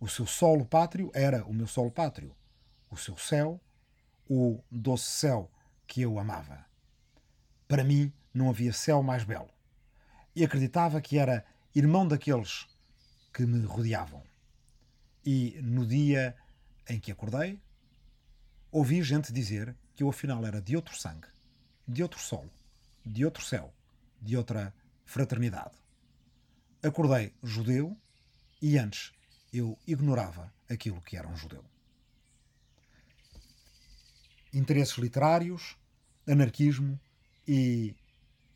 O 0.00 0.08
seu 0.08 0.26
solo 0.26 0.66
pátrio 0.66 1.10
era 1.14 1.44
o 1.46 1.54
meu 1.54 1.66
solo 1.66 1.90
pátrio. 1.90 2.34
O 2.90 2.96
seu 2.96 3.16
céu, 3.16 3.60
o 4.28 4.60
doce 4.70 5.04
céu 5.04 5.50
que 5.86 6.02
eu 6.02 6.18
amava. 6.18 6.66
Para 7.68 7.84
mim, 7.84 8.12
não 8.32 8.50
havia 8.50 8.72
céu 8.72 9.02
mais 9.02 9.24
belo. 9.24 9.48
E 10.34 10.44
acreditava 10.44 11.00
que 11.00 11.16
era 11.16 11.44
irmão 11.74 12.06
daqueles 12.06 12.66
que 13.32 13.46
me 13.46 13.64
rodeavam. 13.64 14.22
E 15.24 15.58
no 15.62 15.86
dia 15.86 16.36
em 16.88 17.00
que 17.00 17.12
acordei, 17.12 17.60
ouvi 18.70 19.02
gente 19.02 19.32
dizer 19.32 19.74
que 19.94 20.02
eu 20.02 20.10
afinal 20.10 20.44
era 20.44 20.60
de 20.60 20.76
outro 20.76 20.96
sangue, 20.96 21.28
de 21.86 22.02
outro 22.02 22.20
solo, 22.20 22.50
de 23.04 23.24
outro 23.24 23.44
céu, 23.44 23.72
de 24.20 24.36
outra 24.36 24.74
fraternidade. 25.04 25.74
Acordei 26.82 27.34
judeu 27.42 27.96
e 28.60 28.78
antes 28.78 29.12
eu 29.52 29.78
ignorava 29.86 30.52
aquilo 30.68 31.00
que 31.02 31.16
era 31.16 31.28
um 31.28 31.36
judeu. 31.36 31.64
Interesses 34.52 34.96
literários, 34.96 35.76
anarquismo 36.26 36.98
e, 37.46 37.94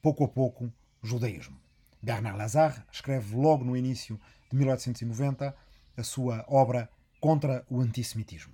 pouco 0.00 0.24
a 0.24 0.28
pouco, 0.28 0.72
judaísmo. 1.02 1.60
Bernard 2.00 2.38
Lazare 2.38 2.82
escreve 2.92 3.34
logo 3.34 3.64
no 3.64 3.76
início 3.76 4.20
de 4.50 4.56
1890 4.56 5.54
a 5.96 6.02
sua 6.02 6.44
obra 6.48 6.88
contra 7.20 7.66
o 7.68 7.80
antissemitismo. 7.80 8.52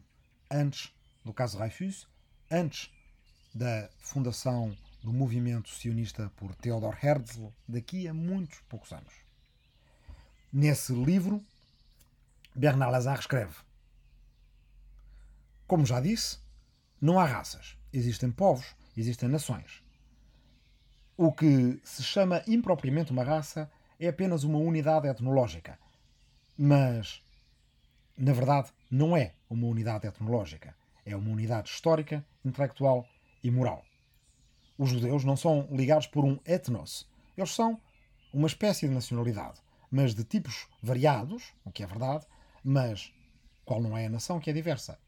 Antes 0.51 0.93
do 1.25 1.33
caso 1.33 1.59
Dreyfus, 1.59 2.09
antes 2.51 2.91
da 3.55 3.89
fundação 3.99 4.77
do 5.05 5.13
movimento 5.13 5.69
sionista 5.69 6.33
por 6.35 6.55
Theodor 6.55 6.97
Herzl, 7.01 7.49
daqui 7.69 8.09
a 8.09 8.15
muitos 8.15 8.59
poucos 8.61 8.91
anos. 8.91 9.13
Nesse 10.51 10.95
livro, 10.95 11.45
Bernard 12.55 12.91
Lazare 12.91 13.21
escreve: 13.21 13.55
Como 15.67 15.85
já 15.85 16.01
disse, 16.01 16.39
não 16.99 17.21
há 17.21 17.27
raças. 17.27 17.77
Existem 17.93 18.31
povos, 18.31 18.75
existem 18.97 19.29
nações. 19.29 19.83
O 21.19 21.31
que 21.31 21.79
se 21.85 22.03
chama 22.03 22.43
impropriamente 22.47 23.13
uma 23.13 23.23
raça 23.23 23.71
é 24.01 24.09
apenas 24.09 24.43
uma 24.43 24.59
unidade 24.59 25.07
etnológica. 25.07 25.79
Mas, 26.57 27.23
na 28.17 28.33
verdade, 28.33 28.73
não 28.91 29.15
é 29.15 29.35
uma 29.51 29.67
unidade 29.67 30.07
etnológica. 30.07 30.75
É 31.05 31.15
uma 31.15 31.31
unidade 31.31 31.69
histórica, 31.69 32.25
intelectual 32.43 33.07
e 33.43 33.51
moral. 33.51 33.85
Os 34.77 34.91
judeus 34.91 35.25
não 35.25 35.37
são 35.37 35.69
ligados 35.71 36.07
por 36.07 36.25
um 36.25 36.39
etnos. 36.45 37.09
Eles 37.37 37.51
são 37.51 37.81
uma 38.33 38.49
espécie 38.49 38.89
de 38.89 38.95
nacionalidade, 38.95 39.61
mas 39.91 40.15
de 40.15 40.25
tipos 40.25 40.67
variados, 40.83 41.53
o 41.65 41.71
que 41.71 41.83
é 41.85 41.87
verdade, 41.87 42.27
mas 42.65 43.13
qual 43.65 43.81
não 43.81 43.97
é 43.97 44.07
a 44.07 44.11
nação 44.11 44.41
que 44.41 44.51
é 44.51 44.53
diversa? 44.53 44.99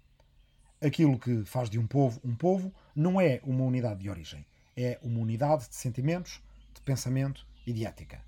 Aquilo 0.80 1.18
que 1.18 1.44
faz 1.44 1.68
de 1.68 1.78
um 1.78 1.86
povo 1.86 2.20
um 2.24 2.34
povo 2.34 2.72
não 2.94 3.20
é 3.20 3.40
uma 3.42 3.64
unidade 3.64 4.00
de 4.00 4.10
origem, 4.10 4.46
é 4.76 4.98
uma 5.02 5.20
unidade 5.20 5.68
de 5.68 5.74
sentimentos, 5.74 6.40
de 6.74 6.80
pensamento 6.82 7.46
e 7.66 7.72
de 7.72 7.84
ética. 7.84 8.22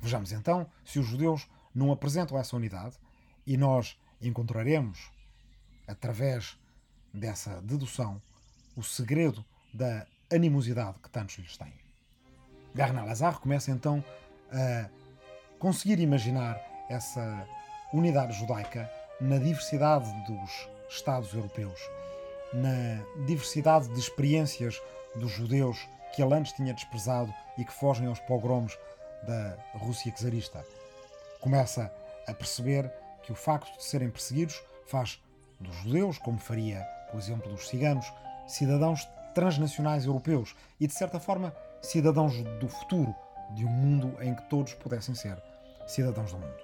Vejamos 0.00 0.32
então 0.32 0.66
se 0.84 0.98
os 0.98 1.06
judeus 1.06 1.46
não 1.74 1.92
apresentam 1.92 2.38
essa 2.38 2.56
unidade 2.56 2.96
e 3.46 3.56
nós 3.56 3.98
encontraremos, 4.22 5.10
através 5.86 6.58
dessa 7.12 7.60
dedução, 7.60 8.22
o 8.76 8.82
segredo 8.82 9.44
da 9.72 10.06
animosidade 10.34 10.98
que 11.02 11.08
tantos 11.10 11.36
lhes 11.38 11.56
têm. 11.56 11.72
Bernard 12.74 13.08
Lazare 13.08 13.38
começa 13.38 13.70
então 13.70 14.02
a 14.52 14.88
conseguir 15.58 15.98
imaginar 16.00 16.60
essa 16.88 17.46
unidade 17.92 18.32
judaica 18.32 18.90
na 19.20 19.38
diversidade 19.38 20.10
dos 20.26 20.68
Estados 20.88 21.32
europeus, 21.32 21.80
na 22.52 23.24
diversidade 23.26 23.88
de 23.88 23.98
experiências 23.98 24.80
dos 25.14 25.30
judeus 25.30 25.88
que 26.14 26.22
ele 26.22 26.34
antes 26.34 26.52
tinha 26.52 26.74
desprezado 26.74 27.32
e 27.56 27.64
que 27.64 27.72
fogem 27.72 28.06
aos 28.06 28.20
pogroms 28.20 28.76
da 29.22 29.56
Rússia 29.78 30.12
czarista. 30.12 30.64
Começa 31.40 31.92
a 32.26 32.34
perceber 32.34 32.90
que 33.22 33.32
o 33.32 33.34
facto 33.34 33.76
de 33.76 33.84
serem 33.84 34.10
perseguidos 34.10 34.62
faz 34.86 35.20
dos 35.58 35.74
judeus, 35.76 36.18
como 36.18 36.38
faria, 36.38 36.82
por 37.10 37.18
exemplo, 37.18 37.50
dos 37.50 37.68
ciganos, 37.68 38.12
cidadãos 38.46 39.08
transnacionais 39.34 40.06
europeus 40.06 40.54
e, 40.80 40.86
de 40.86 40.94
certa 40.94 41.18
forma, 41.20 41.54
cidadãos 41.82 42.42
do 42.60 42.68
futuro, 42.68 43.14
de 43.54 43.64
um 43.64 43.70
mundo 43.70 44.16
em 44.20 44.34
que 44.34 44.48
todos 44.48 44.74
pudessem 44.74 45.14
ser 45.14 45.36
cidadãos 45.86 46.32
do 46.32 46.38
mundo. 46.38 46.62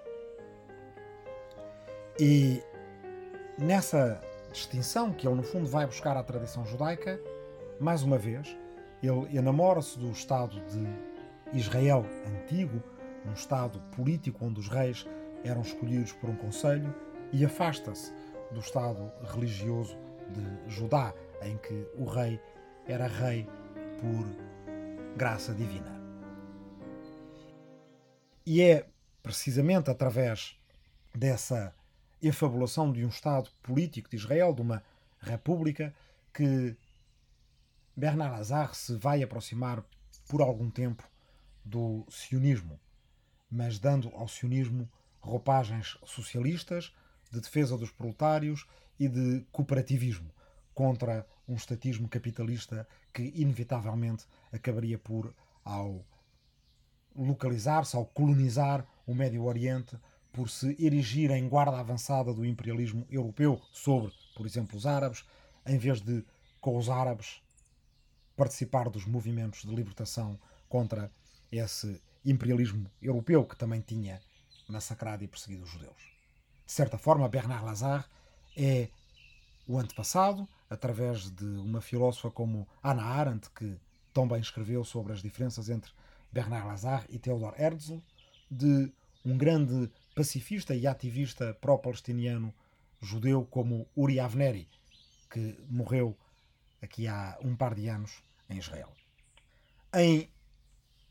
E 2.18 2.62
nessa 3.59 4.20
distinção 4.52 5.12
que 5.12 5.26
ele, 5.26 5.37
no 5.37 5.42
fundo, 5.42 5.66
vai 5.66 5.87
buscar 5.87 6.16
à 6.16 6.22
tradição 6.22 6.64
judaica, 6.66 7.20
mais 7.78 8.02
uma 8.02 8.18
vez, 8.18 8.56
ele 9.02 9.37
enamora-se 9.37 9.98
do 9.98 10.11
Estado 10.11 10.61
de 10.66 11.59
Israel 11.59 12.04
antigo, 12.26 12.83
um 13.26 13.33
Estado 13.33 13.80
político 13.96 14.44
onde 14.44 14.61
os 14.61 14.68
reis 14.68 15.06
eram 15.44 15.62
escolhidos 15.62 16.12
por 16.12 16.28
um 16.28 16.37
conselho, 16.37 16.94
e 17.33 17.44
afasta-se 17.44 18.12
do 18.50 18.61
Estado 18.61 19.11
religioso 19.33 19.96
de 20.28 20.70
Judá, 20.70 21.14
em 21.42 21.56
que 21.56 21.87
o 21.96 22.04
rei 22.04 22.40
era 22.90 23.07
rei 23.07 23.46
por 24.00 25.16
graça 25.16 25.55
divina. 25.55 26.00
E 28.44 28.62
é 28.62 28.87
precisamente 29.22 29.90
através 29.90 30.59
dessa 31.14 31.74
efabulação 32.22 32.92
de 32.92 33.05
um 33.05 33.09
Estado 33.09 33.48
político 33.62 34.11
de 34.11 34.16
Israel, 34.16 34.53
de 34.53 34.62
uma 34.62 34.83
república, 35.20 35.94
que 36.33 36.76
Bernard 37.96 38.37
Lazare 38.37 38.74
se 38.74 38.96
vai 38.96 39.22
aproximar 39.22 39.85
por 40.29 40.40
algum 40.40 40.70
tempo 40.70 41.09
do 41.64 42.05
sionismo, 42.09 42.79
mas 43.50 43.79
dando 43.79 44.09
ao 44.16 44.26
sionismo 44.26 44.90
roupagens 45.20 45.98
socialistas, 46.05 46.94
de 47.31 47.40
defesa 47.40 47.79
dos 47.79 47.92
proletários 47.92 48.66
e 48.98 49.07
de 49.07 49.44
cooperativismo 49.53 50.31
contra 50.81 51.27
um 51.47 51.57
estatismo 51.57 52.09
capitalista 52.09 52.88
que 53.12 53.35
inevitavelmente 53.37 54.25
acabaria 54.51 54.99
por, 54.99 55.31
ao 55.62 56.03
localizar-se, 57.14 57.95
ao 57.97 58.07
colonizar 58.07 58.87
o 59.07 59.14
Médio 59.14 59.45
Oriente, 59.45 59.95
por 60.33 60.49
se 60.49 60.75
erigir 60.83 61.33
em 61.33 61.47
guarda 61.47 61.79
avançada 61.79 62.33
do 62.33 62.47
imperialismo 62.47 63.07
europeu 63.11 63.61
sobre, 63.71 64.11
por 64.35 64.47
exemplo, 64.47 64.75
os 64.75 64.87
árabes, 64.87 65.23
em 65.66 65.77
vez 65.77 66.01
de, 66.01 66.25
com 66.62 66.79
os 66.79 66.88
árabes, 66.88 67.43
participar 68.35 68.88
dos 68.88 69.05
movimentos 69.05 69.61
de 69.61 69.75
libertação 69.75 70.40
contra 70.66 71.12
esse 71.53 72.01
imperialismo 72.25 72.90
europeu 73.03 73.45
que 73.45 73.55
também 73.55 73.83
tinha 73.83 74.19
massacrado 74.66 75.23
e 75.23 75.29
perseguido 75.29 75.62
os 75.62 75.69
judeus. 75.69 76.11
De 76.64 76.73
certa 76.73 76.97
forma, 76.97 77.29
Bernard 77.29 77.66
Lazare 77.66 78.05
é 78.57 78.88
o 79.69 79.79
antepassado, 79.79 80.49
através 80.70 81.30
de 81.30 81.44
uma 81.44 81.80
filósofa 81.80 82.30
como 82.30 82.68
Hannah 82.83 83.02
Arendt, 83.02 83.50
que 83.50 83.76
tão 84.12 84.28
bem 84.28 84.40
escreveu 84.40 84.85
sobre 84.85 85.12
as 85.12 85.20
diferenças 85.20 85.68
entre 85.68 85.92
Bernard 86.33 86.68
Lazare 86.68 87.06
e 87.11 87.18
Theodor 87.18 87.61
Herzl, 87.61 87.98
de 88.48 88.92
um 89.24 89.37
grande 89.37 89.90
pacifista 90.14 90.72
e 90.74 90.87
ativista 90.87 91.52
pró-palestiniano 91.61 92.54
judeu 93.00 93.44
como 93.44 93.88
Uri 93.96 94.20
Avneri, 94.20 94.68
que 95.30 95.59
morreu 95.68 96.16
aqui 96.80 97.09
há 97.09 97.37
um 97.42 97.56
par 97.56 97.74
de 97.74 97.88
anos 97.88 98.22
em 98.48 98.59
Israel. 98.59 98.92
Em 99.94 100.30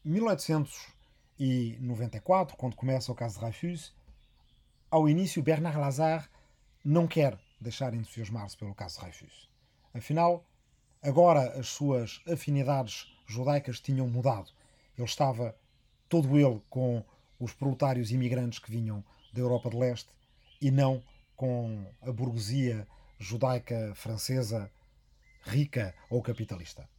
1894, 0.05 2.55
quando 2.55 2.75
começa 2.75 3.11
o 3.11 3.15
caso 3.15 3.33
de 3.35 3.41
Dreyfus, 3.41 3.93
ao 4.89 5.09
início 5.09 5.43
Bernard 5.43 5.77
Lazare 5.77 6.25
não 6.83 7.07
quer 7.07 7.39
deixar 7.59 7.93
entusiasmar-se 7.93 8.57
pelo 8.57 8.73
caso 8.73 8.95
de 8.95 9.01
Dreyfus. 9.01 9.48
Afinal, 9.93 10.45
agora 11.01 11.59
as 11.59 11.67
suas 11.67 12.21
afinidades 12.27 13.07
judaicas 13.25 13.79
tinham 13.79 14.07
mudado. 14.07 14.51
Ele 14.97 15.07
estava 15.07 15.55
todo 16.07 16.37
ele 16.37 16.61
com 16.69 17.03
os 17.39 17.53
proletários 17.53 18.11
imigrantes 18.11 18.59
que 18.59 18.71
vinham 18.71 19.03
da 19.33 19.41
Europa 19.41 19.69
de 19.69 19.77
Leste 19.77 20.09
e 20.61 20.71
não 20.71 21.01
com 21.35 21.85
a 22.01 22.11
burguesia 22.11 22.87
judaica 23.17 23.93
francesa 23.95 24.69
rica 25.43 25.95
ou 26.09 26.21
capitalista. 26.21 26.89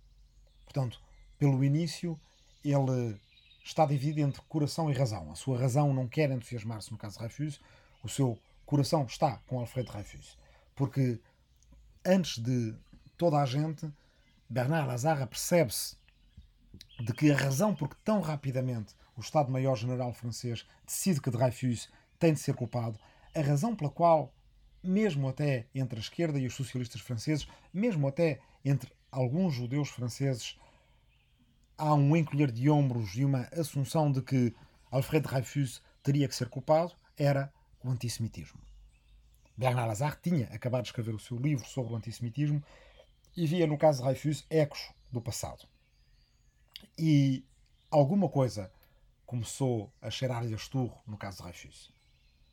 Portanto, 0.65 1.01
pelo 1.39 1.63
início, 1.63 2.19
ele 2.65 3.21
está 3.65 3.85
dividido 3.85 4.21
entre 4.21 4.41
coração 4.43 4.91
e 4.91 4.95
razão. 4.95 5.31
A 5.31 5.35
sua 5.35 5.59
razão 5.59 5.93
não 5.93 6.09
quer 6.09 6.31
entusiasmar-se 6.31 6.91
no 6.91 6.99
caso 6.99 7.15
de 7.15 7.21
Dreyfus, 7.21 7.61
o 8.03 8.09
seu 8.09 8.39
coração 8.65 9.05
está 9.05 9.39
com 9.47 9.59
Alfred 9.59 9.91
Dreyfus. 9.91 10.39
Porque 10.75 11.21
antes 12.05 12.39
de 12.39 12.75
toda 13.17 13.39
a 13.39 13.47
gente, 13.47 13.91
Bernard 14.49 14.89
Lazare 14.89 15.27
percebe-se 15.27 15.97
de 16.99 17.13
que 17.13 17.31
a 17.31 17.37
razão 17.37 17.75
por 17.75 17.89
que 17.89 17.97
tão 18.05 18.21
rapidamente 18.21 18.95
o 19.17 19.21
Estado-Maior-General 19.21 20.13
francês 20.13 20.67
decide 20.87 21.21
que 21.21 21.31
Dreyfus 21.31 21.89
tem 22.19 22.33
de 22.33 22.41
ser 22.41 22.55
culpado, 22.55 22.99
a 23.35 23.41
razão 23.41 23.75
pela 23.75 23.91
qual, 23.91 24.33
mesmo 24.83 25.29
até 25.29 25.67
entre 25.75 25.99
a 25.99 26.03
esquerda 26.03 26.39
e 26.39 26.47
os 26.47 26.55
socialistas 26.55 27.01
franceses, 27.01 27.47
mesmo 27.73 28.09
até 28.09 28.41
entre 28.65 28.93
alguns 29.11 29.55
judeus 29.55 29.89
franceses, 29.89 30.59
há 31.77 31.95
um 31.95 32.17
encolher 32.17 32.51
de 32.51 32.69
ombros 32.69 33.15
e 33.15 33.25
uma 33.25 33.49
assunção 33.53 34.11
de 34.11 34.23
que 34.23 34.55
Alfred 34.91 35.27
Dreyfus 35.27 35.83
teria 36.03 36.29
que 36.29 36.35
ser 36.35 36.49
culpado, 36.49 36.93
era 37.17 37.53
o 37.83 37.91
antissemitismo. 37.91 38.70
Bernard 39.61 39.89
Lazare 39.89 40.17
tinha 40.23 40.47
acabado 40.47 40.85
de 40.85 40.89
escrever 40.89 41.15
o 41.15 41.19
seu 41.19 41.37
livro 41.37 41.67
sobre 41.67 41.93
o 41.93 41.97
antissemitismo 41.97 42.65
e 43.37 43.47
via 43.47 43.67
no 43.67 43.77
caso 43.77 43.99
de 43.99 44.05
Dreyfus 44.05 44.47
ecos 44.49 44.91
do 45.13 45.21
passado. 45.21 45.69
E 46.99 47.45
alguma 47.91 48.27
coisa 48.31 48.73
começou 49.27 49.93
a 50.01 50.11
cheirar-lhe 50.11 50.55
a 50.55 50.57
esturro 50.57 50.99
no 51.07 51.19
caso 51.19 51.37
de 51.37 51.43
Dreyfus. 51.43 51.93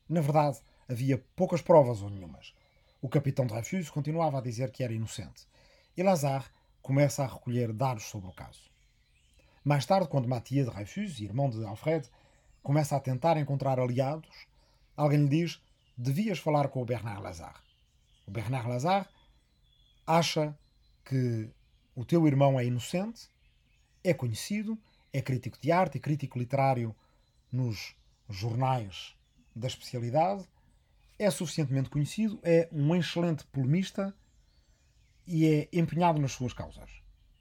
Na 0.10 0.20
verdade, 0.20 0.60
havia 0.86 1.18
poucas 1.34 1.62
provas 1.62 2.02
ou 2.02 2.10
nenhumas. 2.10 2.54
O 3.02 3.08
capitão 3.08 3.48
Dreyfus 3.48 3.90
continuava 3.90 4.40
a 4.40 4.42
dizer 4.42 4.70
que 4.70 4.84
era 4.84 4.92
inocente. 4.92 5.48
E 5.96 6.04
Lazare 6.04 6.44
começa 6.82 7.24
a 7.24 7.28
recolher 7.28 7.72
dados 7.72 8.04
sobre 8.04 8.28
o 8.28 8.34
caso. 8.34 8.70
Mais 9.64 9.86
tarde, 9.86 10.10
quando 10.10 10.28
Mathieu 10.28 10.70
Dreyfus, 10.70 11.22
irmão 11.22 11.50
de 11.50 11.64
Alfred, 11.64 12.06
começa 12.62 12.98
a 12.98 13.00
tentar 13.00 13.38
encontrar 13.38 13.80
aliados, 13.80 14.46
alguém 14.98 15.20
lhe 15.20 15.30
diz: 15.30 15.62
devias 15.98 16.40
falar 16.40 16.68
com 16.70 16.82
o 16.82 16.86
Bernard 16.86 17.22
Lazare. 17.22 17.60
O 18.26 18.32
Bernard 18.32 18.70
Lazare 18.70 19.08
acha 20.06 20.58
que 21.04 21.50
o 21.96 22.06
teu 22.06 22.28
irmão 22.28 22.60
é 22.60 22.66
inocente, 22.66 23.30
é 24.04 24.14
conhecido, 24.14 24.78
é 25.12 25.22
crítico 25.22 25.58
de 25.60 25.72
arte 25.72 25.98
e 25.98 26.02
crítico 26.02 26.38
literário 26.38 26.96
nos 27.52 27.96
jornais 28.30 29.16
da 29.56 29.68
especialidade, 29.68 30.48
é 31.18 31.32
suficientemente 31.32 31.90
conhecido, 31.90 32.40
é 32.44 32.70
um 32.72 32.96
excelente 32.96 33.44
polemista 33.46 34.14
e 35.26 35.48
é 35.48 35.70
empenhado 35.74 36.22
nas 36.22 36.34
suas 36.34 36.54
causas. 36.54 36.92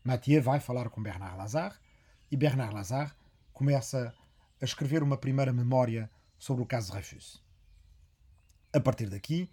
Mathieu 0.02 0.42
vai 0.42 0.60
falar 0.60 0.88
com 0.88 1.02
Bernard 1.02 1.36
Lazare 1.36 1.74
e 2.30 2.36
Bernard 2.36 2.74
Lazare 2.74 3.12
começa 3.52 4.14
a 4.60 4.64
escrever 4.64 5.02
uma 5.02 5.18
primeira 5.18 5.52
memória 5.52 6.10
sobre 6.38 6.62
o 6.62 6.66
caso 6.66 6.86
de 6.86 6.92
Dreyfus. 6.92 7.45
A 8.76 8.80
partir 8.80 9.08
daqui, 9.08 9.48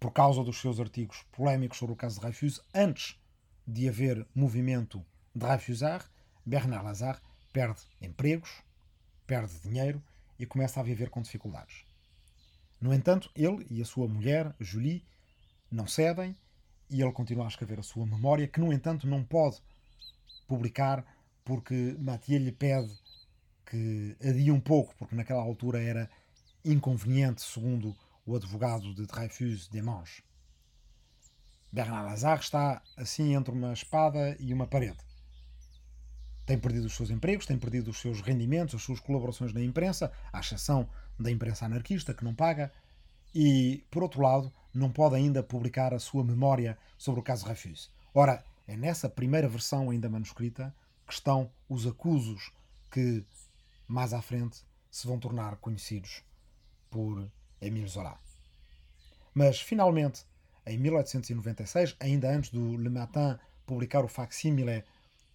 por 0.00 0.12
causa 0.12 0.42
dos 0.42 0.60
seus 0.60 0.80
artigos 0.80 1.24
polémicos 1.30 1.78
sobre 1.78 1.92
o 1.92 1.96
caso 1.96 2.16
de 2.16 2.22
Dreyfus, 2.22 2.60
antes 2.74 3.16
de 3.64 3.88
haver 3.88 4.26
movimento 4.34 5.06
Dreyfusard, 5.32 6.04
Bernard 6.44 6.84
Lazare 6.84 7.20
perde 7.52 7.82
empregos, 8.02 8.50
perde 9.28 9.60
dinheiro 9.60 10.02
e 10.40 10.44
começa 10.44 10.80
a 10.80 10.82
viver 10.82 11.08
com 11.08 11.22
dificuldades. 11.22 11.84
No 12.80 12.92
entanto, 12.92 13.30
ele 13.32 13.64
e 13.70 13.80
a 13.80 13.84
sua 13.84 14.08
mulher, 14.08 14.52
Julie, 14.58 15.06
não 15.70 15.86
cedem 15.86 16.36
e 16.90 17.00
ele 17.00 17.12
continua 17.12 17.44
a 17.44 17.48
escrever 17.48 17.78
a 17.78 17.84
sua 17.84 18.04
memória, 18.06 18.48
que 18.48 18.58
no 18.58 18.72
entanto 18.72 19.06
não 19.06 19.22
pode 19.22 19.62
publicar 20.48 21.06
porque 21.44 21.94
Mathieu 22.00 22.40
lhe 22.40 22.50
pede 22.50 22.92
que 23.64 24.16
adie 24.20 24.50
um 24.50 24.58
pouco, 24.58 24.96
porque 24.96 25.14
naquela 25.14 25.42
altura 25.42 25.80
era 25.80 26.10
inconveniente, 26.64 27.40
segundo 27.40 27.96
o 28.28 28.36
advogado 28.36 28.94
de 28.94 29.06
Dreyfus 29.06 29.68
Demange. 29.68 30.22
Bernard 31.72 32.10
Lazare 32.10 32.40
está 32.40 32.82
assim 32.94 33.34
entre 33.34 33.54
uma 33.54 33.72
espada 33.72 34.36
e 34.38 34.52
uma 34.52 34.66
parede. 34.66 34.98
Tem 36.44 36.58
perdido 36.58 36.86
os 36.86 36.92
seus 36.94 37.08
empregos, 37.08 37.46
tem 37.46 37.58
perdido 37.58 37.90
os 37.90 37.98
seus 37.98 38.20
rendimentos, 38.20 38.74
as 38.74 38.82
suas 38.82 39.00
colaborações 39.00 39.54
na 39.54 39.62
imprensa, 39.62 40.12
à 40.30 40.40
exceção 40.40 40.86
da 41.18 41.30
imprensa 41.30 41.64
anarquista, 41.64 42.12
que 42.12 42.22
não 42.22 42.34
paga, 42.34 42.70
e, 43.34 43.82
por 43.90 44.02
outro 44.02 44.20
lado, 44.20 44.52
não 44.74 44.92
pode 44.92 45.14
ainda 45.14 45.42
publicar 45.42 45.94
a 45.94 45.98
sua 45.98 46.22
memória 46.22 46.76
sobre 46.98 47.20
o 47.20 47.24
caso 47.24 47.46
Dreyfus. 47.46 47.90
Ora, 48.12 48.44
é 48.66 48.76
nessa 48.76 49.08
primeira 49.08 49.48
versão 49.48 49.88
ainda 49.88 50.06
manuscrita 50.06 50.74
que 51.06 51.14
estão 51.14 51.50
os 51.66 51.86
acusos 51.86 52.52
que, 52.90 53.24
mais 53.86 54.12
à 54.12 54.20
frente, 54.20 54.62
se 54.90 55.06
vão 55.06 55.18
tornar 55.18 55.56
conhecidos 55.56 56.22
por 56.90 57.26
Émile 57.60 57.88
Zola. 57.88 58.18
Mas, 59.34 59.60
finalmente, 59.60 60.24
em 60.66 60.76
1896, 60.78 61.96
ainda 62.00 62.30
antes 62.30 62.50
do 62.50 62.76
Le 62.76 62.88
Matin 62.88 63.38
publicar 63.66 64.04
o 64.04 64.08
facsímile 64.08 64.84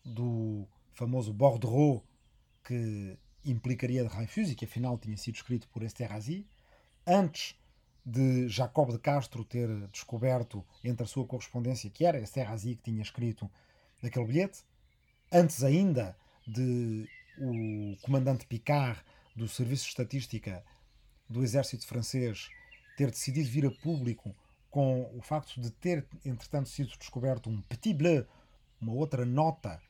do 0.04 0.68
famoso 0.94 1.34
Bordereau 1.34 2.04
que 2.64 3.18
implicaria 3.46 4.04
Dreyfus 4.04 4.52
e 4.52 4.56
que 4.56 4.66
afinal 4.66 4.98
tinha 4.98 5.18
sido 5.18 5.36
escrito 5.36 5.68
por 5.70 5.84
Esterhazy, 5.84 6.48
antes 7.06 7.56
de 8.06 8.48
Jacob 8.50 8.92
de 8.92 9.00
Castro 9.00 9.44
ter 9.44 9.70
descoberto 9.88 10.66
entre 10.84 11.04
a 11.04 11.08
sua 11.08 11.26
correspondência 11.26 11.90
que 11.90 12.06
era 12.06 12.20
Esterhazy 12.20 12.76
que 12.76 12.84
tinha 12.84 13.02
escrito 13.02 13.50
aquele 14.02 14.26
bilhete, 14.26 14.64
antes 15.32 15.64
ainda 15.64 16.18
de 16.46 17.08
o 17.38 17.96
comandante 18.02 18.46
Picard 18.46 19.02
do 19.36 19.48
Serviço 19.48 19.86
de 19.86 19.90
Estatística 19.90 20.64
do 21.34 21.44
exército 21.44 21.86
francês 21.88 22.50
ter 22.96 23.10
decidido 23.10 23.50
vir 23.50 23.66
a 23.66 23.72
público 23.72 24.36
com 24.70 25.12
o 25.16 25.22
facto 25.22 25.60
de 25.60 25.72
ter, 25.72 26.08
entretanto, 26.24 26.70
sido 26.70 26.96
descoberto 26.98 27.50
um 27.50 27.62
petit 27.62 27.94
bleu, 27.94 28.26
uma 28.80 28.94
outra 28.94 29.26
nota 29.26 29.82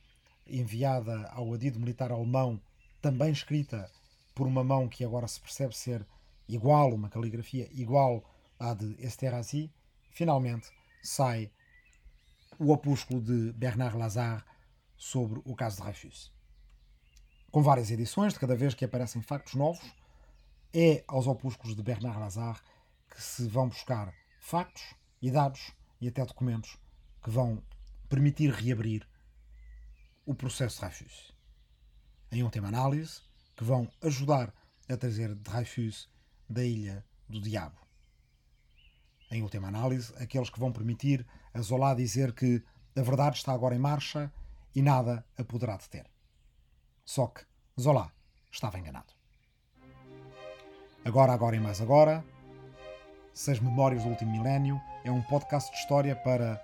enviada 0.48 1.28
ao 1.30 1.54
adido 1.54 1.80
militar 1.80 2.12
alemão, 2.12 2.60
também 3.02 3.32
escrita 3.32 3.90
por 4.34 4.48
uma 4.48 4.64
mão 4.64 4.88
que 4.88 5.04
agora 5.04 5.28
se 5.28 5.40
percebe 5.40 5.76
ser 5.76 6.06
igual, 6.48 6.94
uma 6.94 7.10
caligrafia 7.10 7.70
igual 7.72 8.24
à 8.60 8.74
de 8.74 8.96
Esterhazy, 9.00 9.72
finalmente 10.12 10.70
sai 11.02 11.52
o 12.60 12.72
opúsculo 12.72 13.22
de 13.22 13.52
Bernard 13.54 13.98
Lazare 13.98 14.44
sobre 14.96 15.42
o 15.46 15.56
caso 15.56 15.78
de 15.78 15.84
Dreyfus. 15.84 16.32
Com 17.52 17.62
várias 17.62 17.92
edições, 17.92 18.34
de 18.34 18.40
cada 18.40 18.56
vez 18.56 18.74
que 18.74 18.86
aparecem 18.86 19.22
factos 19.22 19.54
novos, 19.54 19.84
é 20.74 21.04
aos 21.08 21.28
opúsculos 21.28 21.76
de 21.76 21.84
Bernard 21.84 22.20
Lazare 22.20 22.60
que 23.10 23.22
se 23.22 23.48
vão 23.48 23.70
buscar 23.70 24.12
factos 24.40 24.96
e 25.22 25.30
dados 25.30 25.72
e 26.02 26.08
até 26.08 26.26
documentos 26.26 26.78
que 27.22 27.30
vão 27.30 27.64
permitir 28.10 28.52
reabrir 28.52 29.08
o 30.26 30.34
processo 30.34 30.82
Dreyfus. 30.82 31.32
Em 32.32 32.50
tema 32.50 32.70
análise 32.70 33.22
que 33.56 33.64
vão 33.64 33.88
ajudar 34.02 34.52
a 34.90 34.98
trazer 34.98 35.36
Dreyfus 35.36 36.10
da 36.50 36.64
Ilha 36.64 37.06
do 37.30 37.40
Diabo. 37.40 37.78
Em 39.30 39.44
última 39.44 39.68
análise, 39.68 40.14
aqueles 40.18 40.50
que 40.50 40.60
vão 40.60 40.72
permitir 40.72 41.26
a 41.54 41.62
Zola 41.62 41.96
dizer 41.96 42.34
que 42.34 42.64
a 42.96 43.02
verdade 43.02 43.38
está 43.38 43.54
agora 43.54 43.76
em 43.76 43.80
marcha 43.80 44.32
e 44.76 44.82
nada 44.82 45.26
a 45.38 45.44
poderá 45.44 45.78
deter. 45.78 46.10
Só 47.06 47.28
que 47.28 47.46
Zola 47.80 48.12
estava 48.52 48.80
enganado. 48.80 49.13
Agora, 51.06 51.34
agora 51.34 51.54
e 51.54 51.60
mais 51.60 51.82
agora, 51.82 52.24
Seis 53.34 53.60
Memórias 53.60 54.04
do 54.04 54.10
Último 54.10 54.32
Milénio 54.32 54.80
é 55.04 55.12
um 55.12 55.22
podcast 55.22 55.70
de 55.70 55.78
história 55.78 56.16
para 56.16 56.64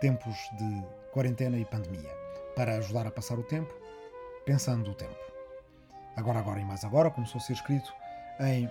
tempos 0.00 0.34
de 0.58 0.84
quarentena 1.12 1.56
e 1.56 1.64
pandemia, 1.64 2.10
para 2.56 2.78
ajudar 2.78 3.06
a 3.06 3.12
passar 3.12 3.38
o 3.38 3.44
tempo, 3.44 3.72
pensando 4.44 4.90
o 4.90 4.94
tempo. 4.94 5.14
Agora, 6.16 6.40
agora 6.40 6.58
e 6.58 6.64
mais 6.64 6.84
agora 6.84 7.12
começou 7.12 7.38
a 7.38 7.42
ser 7.42 7.52
escrito 7.52 7.94
em 8.40 8.68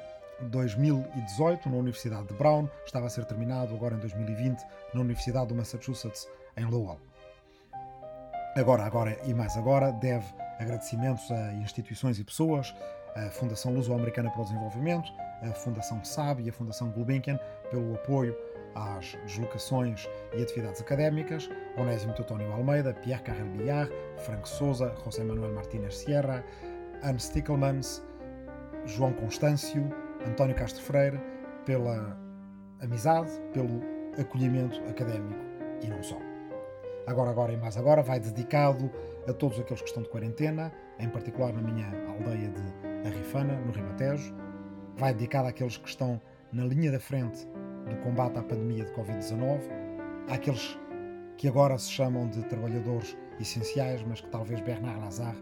2018 0.50 1.70
na 1.70 1.78
Universidade 1.78 2.28
de 2.28 2.34
Brown, 2.34 2.68
estava 2.86 3.08
a 3.08 3.10
ser 3.10 3.24
terminado 3.24 3.74
agora 3.74 3.96
em 3.96 4.00
2020 4.00 4.62
na 4.94 5.00
Universidade 5.00 5.48
do 5.48 5.56
Massachusetts, 5.56 6.28
em 6.58 6.66
Lowell. 6.66 7.00
Agora, 8.58 8.84
agora 8.84 9.18
e 9.24 9.34
mais 9.34 9.56
agora, 9.56 9.94
deve 9.94 10.26
agradecimentos 10.60 11.32
a 11.32 11.54
instituições 11.54 12.20
e 12.20 12.24
pessoas, 12.26 12.76
a 13.16 13.30
Fundação 13.30 13.74
Luso-Americana 13.74 14.30
para 14.30 14.42
o 14.42 14.44
Desenvolvimento, 14.44 15.12
a 15.42 15.54
Fundação 15.54 16.04
SAB 16.04 16.42
e 16.42 16.50
a 16.50 16.54
Fundação 16.54 16.90
Gulbenkian 16.92 17.40
pelo 17.70 17.96
apoio 17.96 18.36
às 18.76 19.18
deslocações 19.26 20.08
e 20.34 20.42
atividades 20.42 20.82
académicas, 20.82 21.50
Onésimo 21.78 22.14
Teutónio 22.14 22.52
Almeida, 22.52 22.94
Pierre 22.94 23.24
Carrel 23.24 23.48
Billard, 23.48 23.92
Frank 24.18 24.48
Souza, 24.48 24.94
José 25.04 25.24
Manuel 25.24 25.54
Martínez 25.54 25.98
Sierra, 25.98 26.44
Anne 27.04 27.20
Stickelmans, 27.20 28.04
João 28.86 29.14
Constâncio, 29.14 29.90
António 30.26 30.56
Castro 30.56 30.82
Freire, 30.84 31.20
pela 31.66 32.18
amizade, 32.82 33.32
pelo 33.54 33.82
acolhimento 34.20 34.80
académico 34.90 35.40
e 35.82 35.88
não 35.88 36.02
só. 36.04 36.18
Agora, 37.08 37.32
agora 37.32 37.54
e 37.54 37.58
mais 37.58 37.78
agora, 37.78 38.04
vai 38.04 38.20
dedicado 38.20 38.92
a 39.28 39.34
todos 39.34 39.60
aqueles 39.60 39.82
que 39.82 39.88
estão 39.88 40.04
de 40.04 40.10
quarentena, 40.10 40.72
em 41.00 41.10
particular 41.10 41.54
na 41.54 41.62
minha 41.62 41.88
aldeia 42.08 42.50
de 42.50 43.08
Arrifana, 43.08 43.60
no 43.62 43.72
Ribatejo. 43.72 44.34
Vai 44.98 45.14
dedicado 45.14 45.48
àqueles 45.48 45.78
que 45.78 45.88
estão 45.88 46.22
na 46.52 46.66
linha 46.66 46.92
da 46.92 47.00
frente 47.00 47.48
do 47.90 47.96
combate 48.04 48.38
à 48.38 48.44
pandemia 48.44 48.86
de 48.86 48.92
Covid-19, 48.92 49.62
àqueles 50.30 50.78
que 51.38 51.48
agora 51.48 51.78
se 51.78 51.90
chamam 51.90 52.28
de 52.28 52.44
trabalhadores 52.44 53.18
essenciais, 53.40 54.04
mas 54.04 54.22
que 54.22 54.30
talvez 54.30 54.60
Bernard 54.62 55.00
Lazare, 55.00 55.40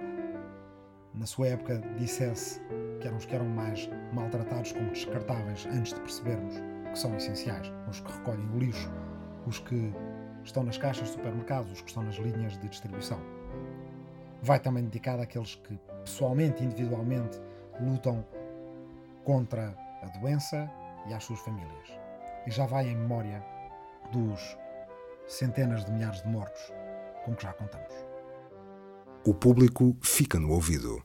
na 1.15 1.26
sua 1.26 1.48
época, 1.48 1.82
dissesse 1.98 2.62
que 3.00 3.08
eram 3.08 3.17
os 3.17 3.26
que 3.26 3.36
eram 3.36 3.48
mais 3.48 3.89
maltratados 4.13 4.72
como 4.72 4.91
descartáveis 4.91 5.65
antes 5.72 5.93
de 5.93 6.00
percebermos 6.02 6.56
que 6.91 7.00
são 7.00 7.15
essenciais, 7.15 7.72
os 7.89 8.00
que 8.00 8.12
recolhem 8.12 8.48
o 8.54 8.60
lixo, 8.60 8.91
os 9.48 9.60
que 9.60 9.91
estão 10.43 10.63
nas 10.63 10.78
caixas 10.78 11.08
de 11.08 11.13
supermercados, 11.13 11.72
os 11.72 11.82
que 11.82 11.89
estão 11.89 12.04
nas 12.04 12.15
linhas 12.15 12.58
de 12.60 12.67
distribuição. 12.70 13.20
Vai 14.41 14.60
também 14.60 14.84
dedicado 14.84 15.21
àqueles 15.21 15.56
que 15.56 15.78
pessoalmente, 16.04 16.63
individualmente, 16.63 17.41
lutam 17.80 18.26
contra 19.23 19.76
a 20.02 20.17
doença 20.19 20.71
e 21.08 21.13
às 21.13 21.23
suas 21.23 21.39
famílias. 21.39 21.89
E 22.45 22.52
já 22.52 22.65
vai 22.65 22.88
em 22.88 22.95
memória 22.95 23.43
dos 24.12 24.58
centenas 25.28 25.84
de 25.86 25.91
milhares 25.91 26.21
de 26.21 26.30
mortos 26.30 26.62
com 27.26 27.36
que 27.36 27.43
já 27.43 27.54
contamos. 27.54 27.93
O 29.26 29.34
público 29.34 29.97
fica 30.02 30.39
no 30.39 30.52
ouvido. 30.52 31.04